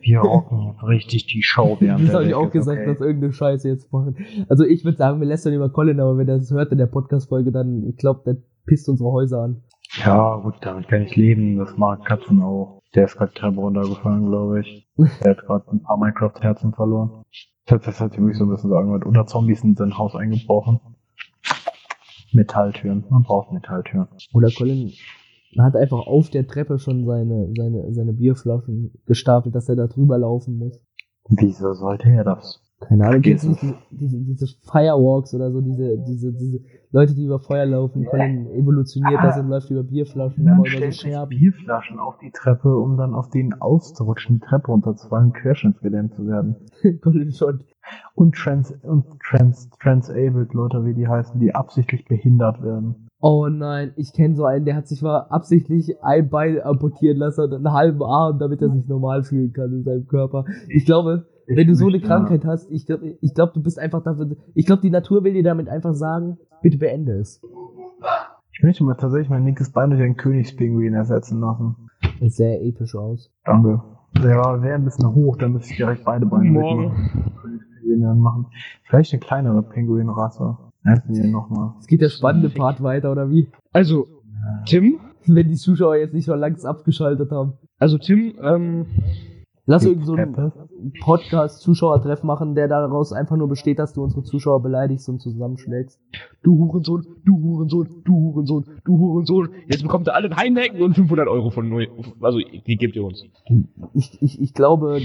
[0.00, 2.86] Wir rocken jetzt richtig die Show während Das habe ich auch gesagt, okay.
[2.90, 4.16] dass irgendeine Scheiße jetzt machen.
[4.48, 6.86] Also ich würde sagen, wir lästern über Colin, aber wenn er das hört in der
[6.86, 9.62] Podcast-Folge, dann, ich glaube, der pisst unsere Häuser an.
[10.04, 11.58] Ja, gut, damit kann ich leben.
[11.58, 12.82] Das mag Katzen auch.
[12.94, 14.88] Der ist gerade die Treppe runtergefallen, glaube ich.
[14.96, 17.24] Der hat gerade ein paar Minecraft-Herzen verloren.
[17.66, 20.80] Das, hat wirklich so ein bisschen sagen, weil unter Zombies sind sein Haus eingebrochen.
[22.32, 23.04] Metalltüren.
[23.10, 24.08] Man braucht Metalltüren.
[24.32, 24.92] Oder Colin
[25.58, 30.18] hat einfach auf der Treppe schon seine, seine, seine Bierflaschen gestapelt, dass er da drüber
[30.18, 30.80] laufen muss.
[31.28, 32.62] Wieso sollte er das?
[32.80, 36.60] Keine Ahnung, du nicht diese, diese, diese Firewalks oder so, diese, diese, diese
[36.92, 40.86] Leute, die über Feuer laufen, Colin evolutioniert das und läuft über Bierflaschen, Dann aber über
[40.86, 41.28] so Scherben.
[41.28, 46.56] Bierflaschen auf die Treppe, um dann auf denen auszurutschen, die Treppe runterzufallen, querschnittsgelähmt zu werden.
[47.02, 47.64] Colin schon.
[48.14, 53.08] Und trans, und trans, transabled Leute, wie die heißen, die absichtlich behindert werden.
[53.20, 57.44] Oh nein, ich kenne so einen, der hat sich mal absichtlich ein Bein amputieren lassen
[57.44, 60.44] und einen halben Arm, damit er sich normal fühlen kann in seinem Körper.
[60.68, 64.02] Ich glaube, wenn du so eine Krankheit hast, ich glaube, ich glaub, du bist einfach
[64.02, 67.40] dafür, ich glaube, die Natur will dir damit einfach sagen, bitte beende es.
[68.52, 71.76] Ich möchte mal tatsächlich mein linkes Bein durch einen Königspinguin ersetzen lassen.
[72.02, 73.30] Das sieht sehr episch aus.
[73.44, 73.82] Danke.
[74.22, 77.22] Der war wäre ein bisschen hoch, dann müsste ich direkt beide Beine Morgen.
[78.20, 78.46] machen.
[78.84, 80.56] Vielleicht eine kleinere Pinguinrasse.
[80.84, 81.74] Nochmal.
[81.78, 83.48] Es geht der spannende Part weiter, oder wie?
[83.72, 84.06] Also,
[84.66, 87.54] Tim, Wenn die Zuschauer jetzt nicht schon längst abgeschaltet haben.
[87.78, 88.86] also Tim, ähm,
[89.68, 90.52] Lass irgend so ein, Peppe?
[91.02, 96.00] Podcast-Zuschauertreff machen, der daraus einfach nur besteht, dass du unsere Zuschauer beleidigst und zusammenschlägst.
[96.42, 99.50] Du Hurensohn, du Hurensohn, du Hurensohn, du Hurensohn.
[99.66, 101.86] Jetzt bekommt ihr alle ein Heineken und 500 Euro von neu.
[102.22, 103.22] Also, die gebt ihr uns.
[103.92, 105.02] Ich, ich, ich glaube,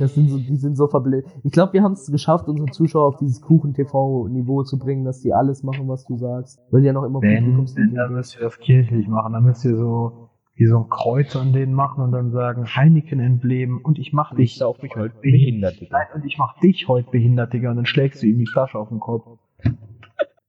[0.00, 1.30] das sind so, die sind so verblendet.
[1.44, 5.32] Ich glaube, wir haben es geschafft, unsere Zuschauer auf dieses Kuchen-TV-Niveau zu bringen, dass die
[5.32, 6.60] alles machen, was du sagst.
[6.72, 9.32] Weil die ja noch immer Wenn, dann Publikumsliebling müsst ihr das kirchlich machen.
[9.34, 13.80] Dann müsst ihr so, wie so ein Kreuz an denen machen und dann sagen, Heineken-Emblem
[13.82, 14.56] und ich mach dich.
[14.56, 15.76] sauf mich heute behindert.
[15.90, 18.78] Nein, und ich mach dich heute behindert, Digga, und dann schlägst du ihm die Flasche
[18.78, 19.26] auf den Kopf.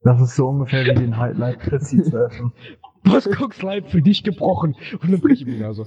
[0.04, 2.52] Das ist so ungefähr wie den Highlight Fritzi zu essen.
[3.04, 4.76] Boskocks-Leib für dich gebrochen.
[5.02, 5.86] Und dann brich ich mir also.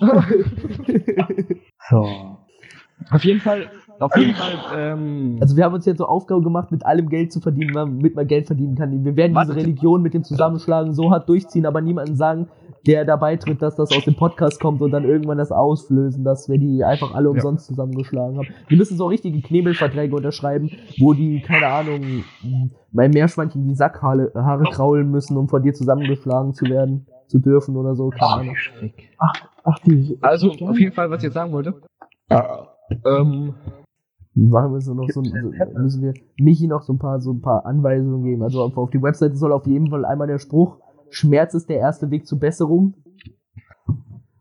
[1.88, 2.38] So.
[3.10, 6.70] Auf jeden Fall, auf jeden Fall, ähm, Also wir haben uns jetzt so Aufgabe gemacht,
[6.70, 9.04] mit allem Geld zu verdienen, damit man Geld verdienen kann.
[9.04, 12.48] Wir werden diese Religion mit dem Zusammenschlagen so hart durchziehen, aber niemandem sagen,
[12.86, 16.48] der dabei tritt, dass das aus dem Podcast kommt und dann irgendwann das auslösen, dass
[16.48, 18.48] wir die einfach alle umsonst zusammengeschlagen haben.
[18.68, 22.24] Wir müssen so richtige Knebelverträge unterschreiben, wo die, keine Ahnung,
[22.92, 27.76] beim Meerschweinchen die Sackhaare Haare kraulen müssen, um von dir zusammengeschlagen zu werden, zu dürfen
[27.76, 28.10] oder so.
[28.10, 28.56] Keine Ahnung.
[29.18, 29.32] Ach,
[29.64, 30.16] ach, die.
[30.20, 31.74] also, auf jeden Fall, was ich jetzt sagen wollte.
[33.04, 33.54] Ähm,
[34.36, 37.40] Machen wir so noch so, so müssen wir Michi noch so ein paar so ein
[37.40, 38.42] paar Anweisungen geben.
[38.42, 40.78] Also auf, auf die Webseite soll auf jeden Fall einmal der Spruch
[41.10, 42.94] Schmerz ist der erste Weg zur Besserung.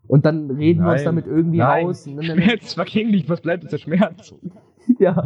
[0.08, 1.06] Und dann reden wir uns Nein.
[1.06, 1.86] damit irgendwie Nein.
[1.86, 2.08] raus.
[2.20, 4.36] Schmerz vergänglich, was bleibt, ist der Schmerz.
[5.00, 5.24] Ja.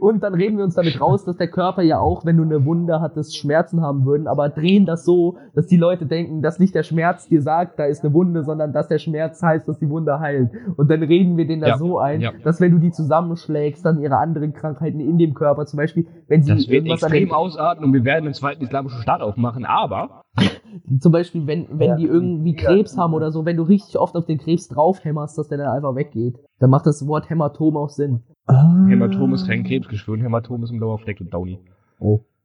[0.00, 2.64] Und dann reden wir uns damit raus, dass der Körper ja auch, wenn du eine
[2.64, 6.74] Wunde hattest, Schmerzen haben würden, aber drehen das so, dass die Leute denken, dass nicht
[6.74, 9.88] der Schmerz dir sagt, da ist eine Wunde, sondern dass der Schmerz heißt, dass die
[9.88, 10.50] Wunde heilt.
[10.76, 12.32] Und dann reden wir denen da Ja, so ein, ja.
[12.44, 16.42] dass wenn du die zusammenschlägst, dann ihre anderen Krankheiten in dem Körper, zum Beispiel, wenn
[16.42, 20.22] sie Das wird extrem ausarten und wir werden einen zweiten islamischen Staat aufmachen, aber
[21.00, 21.96] zum Beispiel, wenn, wenn Ja.
[21.96, 25.48] die irgendwie Krebs haben oder so, wenn du richtig oft auf den Krebs draufhämmerst, dass
[25.48, 28.22] der dann einfach weggeht, dann macht das Wort Hämatom auch Sinn.
[28.46, 28.86] Ah.
[28.88, 31.58] Hämatom ist kein Krebsgeschwür, Hämatom ist ein blauer Fleck und Downy.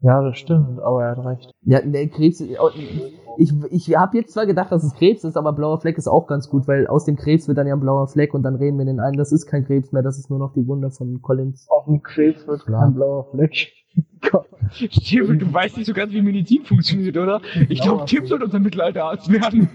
[0.02, 1.52] Ja, das stimmt, aber er hat recht.
[1.64, 5.80] Ja, der Krebs, ich, ich habe jetzt zwar gedacht, dass es Krebs ist, aber blauer
[5.80, 8.34] Fleck ist auch ganz gut, weil aus dem Krebs wird dann ja ein blauer Fleck
[8.34, 10.54] und dann reden wir den ein, das ist kein Krebs mehr, das ist nur noch
[10.54, 11.68] die Wunde von Collins.
[11.70, 12.82] Auf dem Krebs wird Klar.
[12.84, 13.72] kein blauer Fleck.
[14.72, 17.40] Steven, du weißt nicht so ganz, wie Medizin funktioniert, oder?
[17.70, 19.70] Ich glaube, Tim soll unser Mittelalterarzt werden.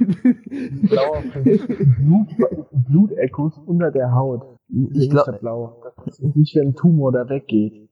[0.88, 1.66] Blauer Fleck.
[1.98, 2.28] Blut,
[2.88, 4.42] Blutechos unter der Haut.
[4.92, 5.82] Ich glaub- Deswegen ist blau.
[6.04, 7.88] Das ist nicht, wenn ein Tumor da weggeht.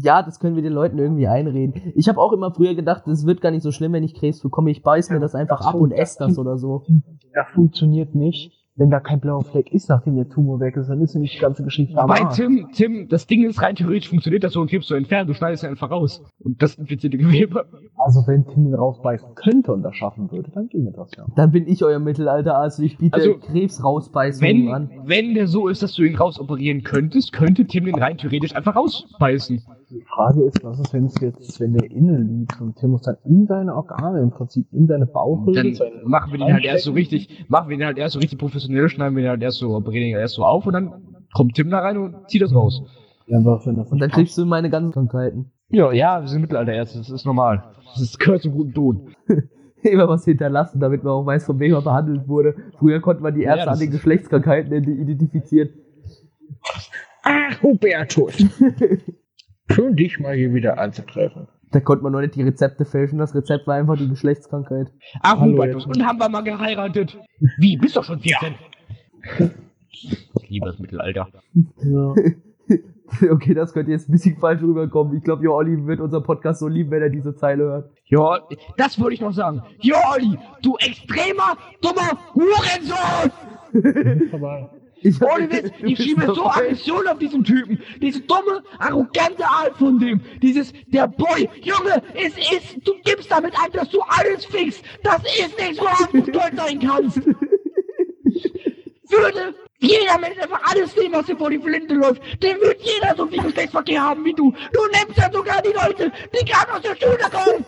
[0.00, 1.92] Ja, das können wir den Leuten irgendwie einreden.
[1.94, 4.40] Ich habe auch immer früher gedacht, es wird gar nicht so schlimm, wenn ich Krebs
[4.40, 4.70] bekomme.
[4.70, 6.86] Ich beiß mir das einfach ab und esse das oder so.
[7.34, 10.88] Das funktioniert nicht, wenn da kein blauer Fleck ist, nachdem der Tumor weg ist.
[10.88, 12.36] Dann ist nämlich die ganze Geschichte am Bei Arsch.
[12.36, 15.34] Tim, Tim, das Ding ist rein theoretisch funktioniert das so, einen Krebs zu entfernen, du
[15.34, 16.22] schneidest ihn einfach raus.
[16.38, 17.66] Und das infizierte Gewebe.
[17.96, 21.26] Also wenn Tim den rausbeißen könnte und das schaffen würde, dann ginge das ja.
[21.34, 22.78] Dann bin ich euer Mittelalterarzt.
[22.78, 24.90] Ich biete Also, Krebs rausbeißen an.
[24.90, 28.54] Wenn, wenn der so ist, dass du ihn rausoperieren könntest, könnte Tim den rein theoretisch
[28.54, 29.60] einfach rausbeißen.
[29.90, 33.02] Die Frage ist, was ist, wenn es jetzt, wenn der innen liegt und Tim muss
[33.02, 36.84] dann in seine Organe im Prinzip, in seine Bauchhöhle, Dann machen wir den halt erst
[36.84, 39.58] so richtig, machen wir den halt erst so richtig professionell, schneiden wir den halt erst
[39.58, 40.92] so, operieren ihn erst so auf und dann
[41.32, 42.82] kommt Tim da rein und zieht das raus.
[43.28, 45.52] Ja, das Und dann kriegst du meine ganzen Krankheiten.
[45.70, 47.64] Ja, ja, wir sind Mittelalterärzte, das ist normal.
[47.94, 49.14] Das ist gehört zum guten Ton.
[49.82, 52.56] Immer was hinterlassen, damit man auch weiß, von wem er behandelt wurde.
[52.78, 55.70] Früher konnte man die Ja, Ärzte das an den Geschlechtskrankheiten identifizieren.
[57.22, 58.44] Ach, Hubertus.
[59.70, 61.48] Schön, dich mal hier wieder anzutreffen.
[61.70, 63.18] Da konnte man nur nicht die Rezepte fälschen.
[63.18, 64.90] Das Rezept war einfach die Geschlechtskrankheit.
[65.20, 67.18] Ah, jetzt- und haben wir mal geheiratet?
[67.58, 68.54] Wie, bist doch schon 14?
[69.92, 71.28] Ich liebe das Mittelalter.
[71.82, 72.14] Ja.
[73.30, 75.16] Okay, das könnte jetzt ein bisschen falsch rüberkommen.
[75.16, 77.90] Ich glaube, Jo Olli wird unseren Podcast so lieben, wenn er diese Zeile hört.
[78.04, 78.40] Ja,
[78.76, 79.62] das würde ich noch sagen.
[79.80, 83.30] Ja, Olli, du extremer, dummer Hurensohn!
[85.02, 87.80] Ich Ohne Witz, ich schiebe so Aggression auf diesen Typen.
[88.00, 90.20] Diese dumme, arrogante Art von dem.
[90.42, 91.48] Dieses, der Boy.
[91.62, 94.82] Junge, es ist, du gibst damit an, dass du alles fixst.
[95.02, 97.20] Das ist nichts, worauf du stolz sein kannst.
[99.10, 103.14] Würde jeder Mensch einfach alles nehmen, was dir vor die Flinte läuft, dann wird jeder
[103.16, 104.52] so viel Geschlechtsverkehr haben wie du.
[104.72, 107.64] Du nimmst ja sogar die Leute, die gerade aus der Schule kommen.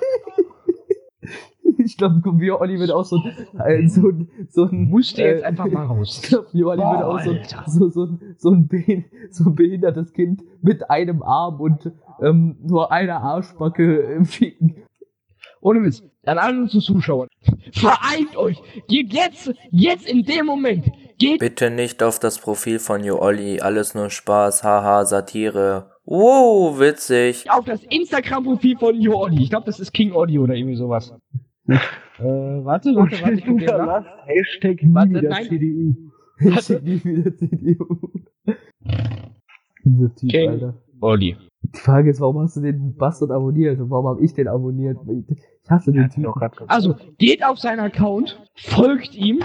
[1.84, 4.88] Ich glaube, Jo Olli wird auch so, ein- äh, so, ein- so ein.
[4.90, 6.20] Musste jetzt äh, einfach mal raus.
[6.22, 7.64] Ich glaube, Jo Olli wird auch so, Alter.
[7.66, 11.90] so, so, ein- so, ein so ein behindertes Kind mit einem Arm und
[12.22, 14.76] ähm, nur einer Arschbacke im Ficken.
[15.62, 16.02] Ohne Witz.
[16.24, 17.28] An allen unseren Zuschauern.
[17.72, 18.62] Vereint euch.
[18.88, 20.86] Geht jetzt, jetzt in dem Moment.
[21.18, 25.90] Geht Bitte nicht auf das Profil von Joolli, alles nur Spaß, haha, Satire.
[26.06, 27.44] Wow, witzig.
[27.50, 29.42] auf das Instagram-Profil von Jordi.
[29.42, 31.14] Ich glaube, das ist King Audio oder irgendwie sowas.
[31.74, 34.04] Äh, warte, warte, warte, ich nach.
[34.26, 35.44] Hashtag nie Warte, wieder nein.
[35.44, 35.94] CDU.
[36.60, 37.84] Schick nie wieder CDU.
[39.84, 40.50] Dieser Typ, King.
[40.50, 40.74] Alter.
[41.00, 41.36] Olli.
[41.62, 44.96] Die Frage ist, warum hast du den Bastard abonniert und warum habe ich den abonniert?
[45.28, 46.32] Ich hasse den Typen.
[46.68, 49.40] Also, geht auf seinen Account, folgt ihm,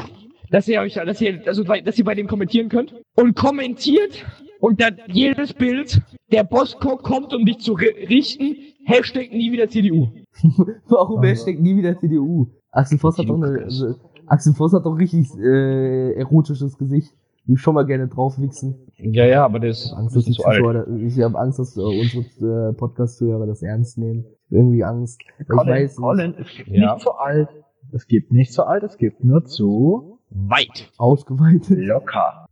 [0.49, 4.25] dass ihr euch, dass ihr, also, bei- dass ihr bei dem kommentieren könnt und kommentiert
[4.59, 10.09] unter jedes Bild, der Bosscock kommt, um dich zu ri- richten, Hashtag nie wieder CDU.
[10.87, 12.47] Warum Also- Hashtag nie wieder CDU?
[12.71, 13.95] Axel Voss hat doch eine, also,
[14.27, 17.13] Axel Voss hat doch richtig äh, erotisches Gesicht.
[17.47, 18.75] Ich schon mal gerne drauf wichsen.
[18.97, 22.69] Ja, ja, aber der ist Angst, dass die Zuschauer, ich habe Angst, dass äh, unsere
[22.69, 24.25] äh, Podcast-Zuhörer das ernst nehmen.
[24.25, 25.21] Ich hab irgendwie Angst.
[25.39, 25.97] Ich Colin, weiß nicht.
[26.05, 26.93] Colin, es gibt Ja.
[26.95, 27.49] nicht zu alt.
[27.91, 30.91] Es gibt nicht zu alt, es gibt nur zu Weit.
[30.97, 31.77] Ausgeweitet.
[31.77, 32.47] locker.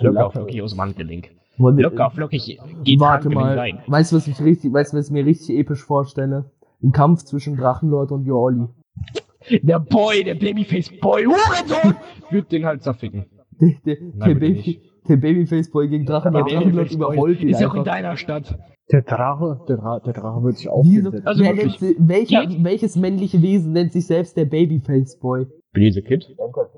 [0.00, 1.28] Locker flockig aus dem Handgelenk.
[1.58, 3.58] Locker flockig geht Warte Handgelenk mal.
[3.58, 3.78] rein.
[3.86, 6.50] Weißt du, was ich richtig, weißt du, was ich mir richtig episch vorstelle?
[6.82, 8.66] Ein Kampf zwischen Drachenlord und Jooli.
[9.62, 11.96] Der Boy, der Babyface-Boy, Hurensohn,
[12.30, 13.26] wird den halt zerficken.
[13.60, 16.50] Der, der, Nein, der, Baby, der Babyface-Boy gegen Drachenlord.
[16.50, 18.58] Der Drachenlord überholt ihn Ist auch in deiner Stadt.
[18.90, 21.26] Der Drache, der, Dra der Drache wird sich aufgesetzt.
[21.26, 21.80] Also wer wirklich.
[21.80, 25.46] nennt, si- welcher, welches männliche Wesen nennt sich selbst der Babyface-Boy?
[25.72, 26.26] Böse Kid.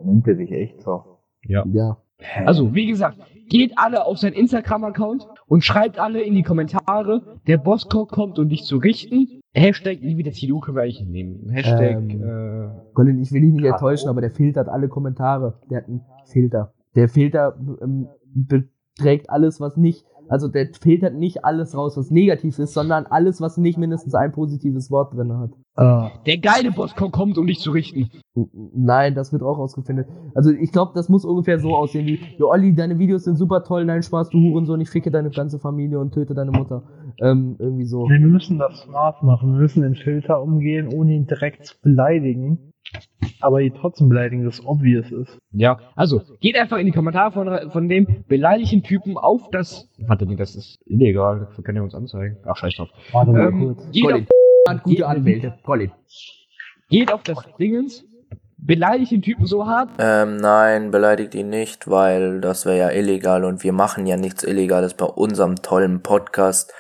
[0.04, 1.02] Nennt er sich echt so.
[1.46, 1.64] Ja.
[1.72, 1.98] Ja.
[2.46, 7.58] Also, wie gesagt, geht alle auf sein Instagram-Account und schreibt alle in die Kommentare, der
[7.58, 9.40] Bosscock kommt, um dich zu richten.
[9.54, 11.48] Hashtag nie wieder CDU können wir eigentlich nehmen.
[11.50, 12.22] Hashtag, Ähm.
[12.22, 15.54] äh, Colin, ich will dich nicht enttäuschen, aber der filtert alle Kommentare.
[15.70, 16.72] Der hat einen Filter.
[16.96, 22.58] Der Filter ähm, beträgt alles, was nicht, also der filtert nicht alles raus, was negativ
[22.58, 25.50] ist, sondern alles, was nicht mindestens ein positives Wort drin hat.
[25.76, 28.10] Äh, der geile Bosscock kommt, um dich zu richten.
[28.74, 30.04] Nein, das wird auch rausgefunden.
[30.34, 33.64] Also ich glaube, das muss ungefähr so aussehen wie, jo Olli, deine Videos sind super
[33.64, 36.84] toll, nein Spaß, du Hurensohn, ich ficke deine ganze Familie und töte deine Mutter.
[37.20, 38.09] Ähm, irgendwie so.
[38.09, 39.53] wir müssen das smart machen.
[39.53, 42.72] Wir müssen den Filter umgehen, ohne ihn direkt zu beleidigen.
[43.40, 45.38] Aber ihn trotzdem beleidigen, das obvious ist.
[45.50, 50.27] Ja, also, geht einfach in die Kommentare von, von dem beleidigten Typen auf das, warte,
[50.27, 52.37] nee, das ist illegal, wir können ja uns anzeigen.
[52.46, 52.88] Ach, scheiß drauf.
[53.12, 53.90] Warte mal Ähm, kurz.
[53.90, 55.55] geht, Colin, auf, hat gute Anwälte.
[55.64, 55.90] Colin.
[56.88, 58.05] geht auf das Dingens,
[58.59, 63.44] beleidigt den Typen so hart, Ähm, nein, beleidigt ihn nicht, weil das wäre ja illegal
[63.44, 66.72] und wir machen ja nichts Illegales bei unserem tollen Podcast.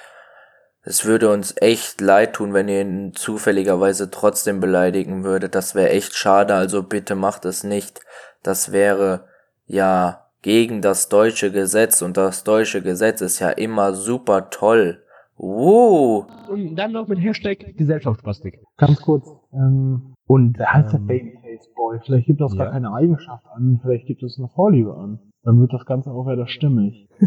[0.86, 5.54] Es würde uns echt leid tun, wenn ihr ihn zufälligerweise trotzdem beleidigen würdet.
[5.54, 8.00] Das wäre echt schade, also bitte macht es nicht.
[8.42, 9.24] Das wäre
[9.66, 15.00] ja gegen das deutsche Gesetz und das deutsche Gesetz ist ja immer super toll.
[15.36, 16.26] Wow.
[16.48, 18.60] und dann noch mit Hashtag Gesellschaftsplastik.
[18.76, 19.26] Ganz kurz.
[19.52, 21.98] Ähm, Und der heißt ähm, Babyface Boy.
[22.04, 22.64] Vielleicht gibt das Ja.
[22.64, 25.18] gar keine Eigenschaft an, vielleicht gibt es eine Vorliebe an.
[25.44, 27.06] Dann wird das Ganze auch wieder stimmig.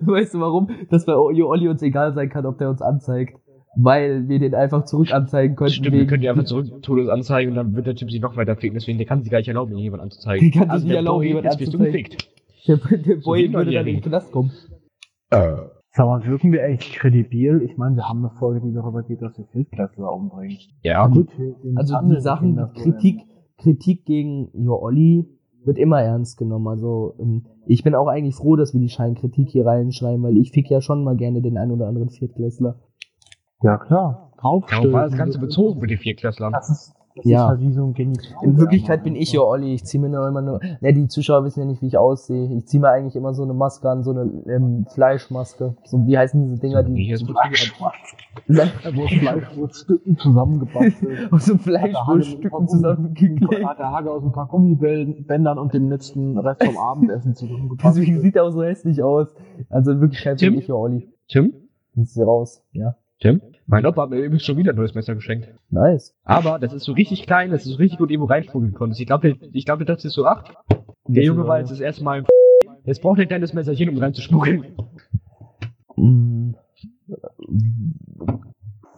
[0.00, 0.70] weißt du warum?
[0.88, 3.40] Dass bei Jo Olli uns egal sein kann, ob der uns anzeigt.
[3.76, 5.74] Weil wir den einfach zurück anzeigen könnten.
[5.74, 8.36] Stimmt, wir können die einfach zurück Todes anzeigen und dann wird der Typ sich noch
[8.36, 10.50] weiter ficken, deswegen der kann sich gar nicht erlauben, jemand anzuzeigen.
[10.50, 12.16] Der kann sich also nicht der erlauben, Boy, jemand anzuzeigen.
[12.66, 14.50] Der, der Boy wie würde dann in den Knast kommen.
[15.30, 17.62] Sag mal, wirken wir echt kredibil?
[17.68, 20.58] Ich meine, wir haben eine Folge, die darüber geht, dass wir Viertklässler umbringen.
[20.82, 21.28] Ja, gut.
[21.74, 23.22] Also die Sachen, Kritik,
[23.58, 25.37] Kritik gegen Jo Olli
[25.68, 26.66] wird immer ernst genommen.
[26.66, 30.50] Also ähm, ich bin auch eigentlich froh, dass wir die Scheinkritik hier reinschreiben, weil ich
[30.50, 32.80] fick ja schon mal gerne den ein oder anderen Viertklässler.
[33.62, 34.32] Ja, klar.
[34.40, 34.92] Draufstößen.
[34.92, 36.52] War das Ganze bezogen mit den Viertklässlern.
[36.52, 37.42] Das ist, das Ja.
[37.44, 38.26] ist halt wie so ein Genital.
[38.44, 39.74] In Wirklichkeit bin ich Jo Olli.
[39.74, 40.60] Ich ziehe mir nur immer nur.
[40.80, 42.54] Ne, die Zuschauer wissen ja nicht, wie ich aussehe.
[42.56, 45.74] Ich ziehe mir eigentlich immer so eine Maske an, so eine ähm, Fleischmaske.
[45.84, 51.32] So wie heißen diese Dinger, die Hier ist Wo Fleischwurzstücken zusammengebastelt.
[51.32, 53.64] aus so Fleischwurststücken zusammengeklebt.
[53.64, 57.96] Hat der Hage aus ein paar Gummibändern und dem letzten Rest vom Abendessen zusammengebastelt.
[57.96, 59.34] Deswegen sieht er auch so hässlich aus.
[59.70, 60.52] Also in Wirklichkeit Tim?
[60.52, 61.08] bin ich Jo Olli.
[61.28, 61.52] Tim?
[61.94, 62.62] Das ist raus.
[62.72, 62.94] Ja.
[63.20, 63.40] Tim?
[63.66, 65.48] Mein Opa hat mir übrigens schon wieder ein neues Messer geschenkt.
[65.70, 66.14] Nice.
[66.24, 69.00] Aber das ist so richtig klein, das ist so richtig gut irgendwo reinschmuggeln konntest.
[69.00, 70.44] Ich glaube, ich glaube, das ist so, ach,
[71.06, 72.24] der Junge war jetzt das erste Mal im
[72.84, 74.64] Jetzt braucht er ein kleines Messerchen, um reinzuschmuggeln.
[75.96, 76.52] Mm,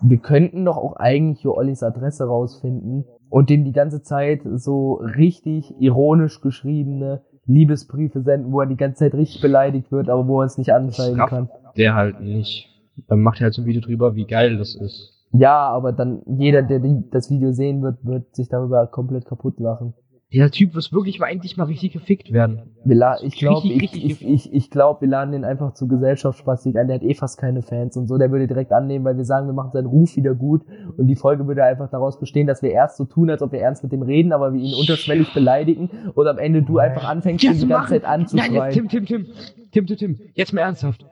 [0.03, 4.95] Wir könnten doch auch eigentlich Jo Ollis Adresse rausfinden und dem die ganze Zeit so
[4.95, 10.41] richtig ironisch geschriebene Liebesbriefe senden, wo er die ganze Zeit richtig beleidigt wird, aber wo
[10.41, 11.31] er es nicht anzeigen Straff.
[11.31, 11.49] kann.
[11.77, 12.70] Der halt nicht.
[13.09, 15.13] Dann macht er halt so ein Video drüber, wie geil das ist.
[15.33, 19.95] Ja, aber dann jeder, der das Video sehen wird, wird sich darüber komplett kaputt lachen.
[20.33, 22.61] Dieser Typ muss wirklich mal endlich mal richtig gefickt werden.
[22.85, 26.87] La ich glaube, ich, ich, ich, ich glaub, wir laden den einfach zu Gesellschaftsplastik ein.
[26.87, 28.17] Der hat eh fast keine Fans und so.
[28.17, 30.63] Der würde direkt annehmen, weil wir sagen, wir machen seinen Ruf wieder gut.
[30.97, 33.61] Und die Folge würde einfach daraus bestehen, dass wir erst so tun, als ob wir
[33.61, 37.43] ernst mit dem reden, aber wir ihn unterschwellig beleidigen und am Ende du einfach anfängst,
[37.43, 38.73] ihn die ganze Zeit Nein, jetzt anzuschreien.
[38.73, 39.27] Tim, Tim, Tim.
[39.73, 40.19] Tim, Tim, Tim.
[40.35, 41.05] Jetzt mal ernsthaft.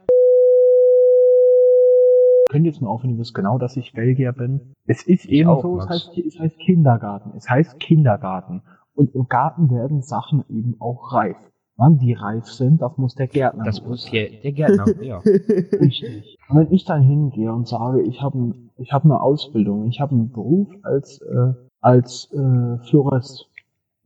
[2.49, 4.75] Könnt ihr jetzt mal aufhören, ihr wisst genau, dass ich Belgier bin.
[4.87, 7.33] Es ist eben auch, so, es heißt, es heißt Kindergarten.
[7.37, 8.63] Es heißt Kindergarten.
[8.95, 11.37] Und im Garten werden Sachen eben auch reif.
[11.77, 13.65] Wann die reif sind, das muss der Gärtner.
[13.65, 15.19] Das muss hier der Gärtner, ja.
[15.19, 16.37] Richtig.
[16.49, 20.13] Und wenn ich dann hingehe und sage, ich habe ich hab eine Ausbildung, ich habe
[20.13, 23.49] einen Beruf als, äh, als äh, Florist,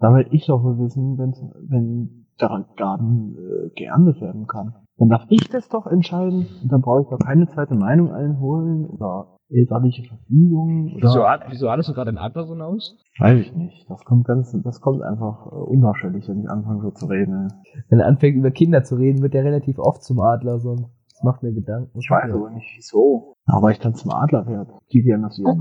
[0.00, 4.74] dann werde ich doch wohl wissen, wenn's, wenn der Garten äh, geerntet werden kann.
[5.02, 8.86] Dann darf ich das doch entscheiden und dann brauche ich doch keine zweite Meinung einholen
[8.86, 12.96] oder elterliche Verfügung oder Wieso, wieso hattest du gerade einen Adlersohn aus?
[13.18, 13.90] weiß ich nicht.
[13.90, 17.48] Das kommt ganz, das kommt einfach äh, unwahrscheinlich, wenn ich anfange so zu reden.
[17.88, 20.86] Wenn er anfängt über Kinder zu reden, wird er relativ oft zum Adlersohn.
[21.10, 21.98] Das macht mir Gedanken.
[21.98, 23.34] Ich weiß aber nicht wieso.
[23.46, 24.70] Aber ich dann zum Adler werde.
[24.92, 25.56] Die werden das wieder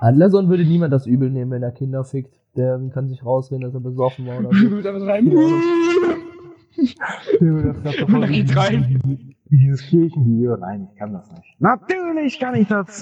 [0.00, 2.34] Adlersohn würde niemand das übel nehmen, wenn er Kinder fickt.
[2.54, 4.68] Der kann sich rausreden, dass er besoffen war oder so.
[7.38, 9.34] Du einfach rein.
[9.50, 10.56] Dieses Kirchenvideo.
[10.56, 11.56] Nein, ich kann das nicht.
[11.60, 13.00] Natürlich kann ich das.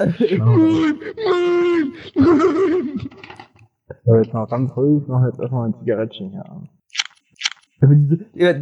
[4.05, 6.69] So, jetzt mal ganz ruhig, mach jetzt erstmal ein Zigarettchen hier an.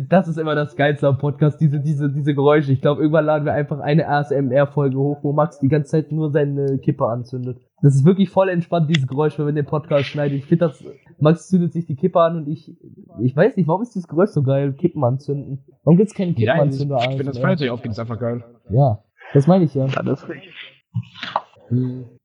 [0.09, 2.71] Das ist immer das Geilste am Podcast, diese, diese, diese Geräusche.
[2.71, 6.31] Ich glaube, irgendwann laden wir einfach eine ASMR-Folge hoch, wo Max die ganze Zeit nur
[6.31, 7.59] seine Kippe anzündet.
[7.83, 10.39] Das ist wirklich voll entspannt, dieses Geräusch, wenn wir den Podcast schneiden.
[10.39, 10.85] Ich finde das,
[11.19, 12.77] Max zündet sich die Kippe an und ich,
[13.21, 14.73] ich weiß nicht, warum ist dieses Geräusch so geil?
[14.75, 15.65] Kippen anzünden.
[15.83, 16.97] Warum gibt's keinen Ja, ich Kippenanzünder?
[17.17, 17.43] wenn das ASMR?
[17.43, 18.45] Feuerzeug aufgeht, ist einfach geil.
[18.71, 19.03] Ja,
[19.35, 19.87] das meine ich ja.
[19.87, 20.55] Das ist richtig.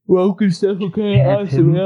[0.06, 1.18] Wow, ist das okay?
[1.18, 1.76] Ja, Tim.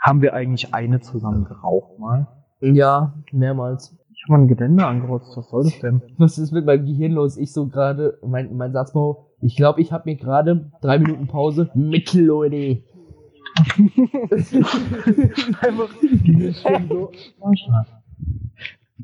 [0.00, 2.26] Haben wir eigentlich eine zusammen geraucht mal?
[2.60, 3.96] Ja, mehrmals.
[4.26, 6.02] Ich habe mal ein Gelände angerotzt, was soll das denn?
[6.18, 7.36] Was ist mit meinem Gehirn los?
[7.36, 11.70] Ich so gerade, mein, mein Satzbau, ich glaube, ich habe mir gerade drei Minuten Pause
[11.74, 12.82] mit Leute.
[15.60, 15.90] Einfach
[16.52, 17.12] so.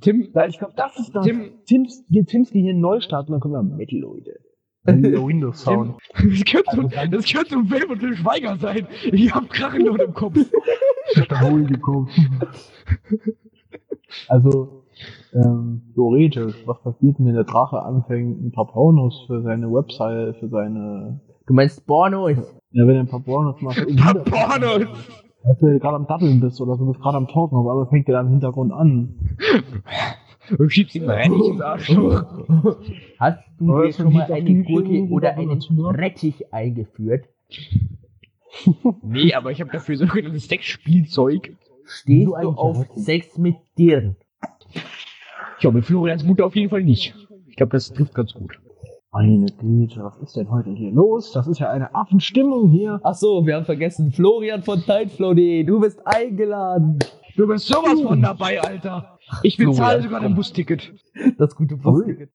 [0.00, 1.24] Tim, Ja, ich glaube, das ist das.
[1.24, 4.40] Tim, Tims, Tims Gehirn neu starten, dann kommen wir Metal, Leute.
[4.88, 5.98] Der Windows Sound.
[6.14, 8.88] das könnte, so, das könnte so ein Film und Till Schweiger sein.
[9.04, 10.34] Ich hab Krachen nur im Kopf.
[10.34, 12.08] Wohl gekommen.
[14.28, 14.81] Also,
[15.34, 20.36] ähm, theoretisch, was passiert denn, wenn der Drache anfängt, ein paar Pornos für seine Website,
[20.36, 22.36] für seine, Du meinst Pornos?
[22.70, 24.86] ja, wenn er ein paar Pornos macht, im Hinter- Pornos!
[25.44, 28.06] als du gerade am Datteln bist oder so, bist gerade am Talken, auf einmal fängt
[28.08, 29.36] der da im Hintergrund an.
[30.56, 32.24] Du schiebst ihn mal ins Arschloch.
[33.18, 35.60] Hast du Aber dir schon mal eine Gurke oder einen.
[35.78, 37.26] Rettich eingeführt?
[39.02, 41.56] Nee, aber ich habe dafür sogenanntes Sexspielzeug.
[41.84, 42.86] Stehst Du auf.
[42.96, 44.16] Sex mit Dirn?
[45.62, 47.14] Ich glaube, mit Florians Mutter auf jeden Fall nicht.
[47.46, 48.58] Ich glaube, das trifft ganz gut.
[49.12, 51.30] Meine Güte, was ist denn heute hier los?
[51.30, 52.98] Das ist ja eine Affenstimmung hier.
[53.04, 56.98] Ach so, wir haben vergessen, Florian von Tideflow.de, du bist eingeladen.
[57.36, 59.20] Du bist sowas von dabei, Alter.
[59.44, 60.94] Ich bezahle sogar dein Busticket.
[61.38, 62.30] Das gute Busticket.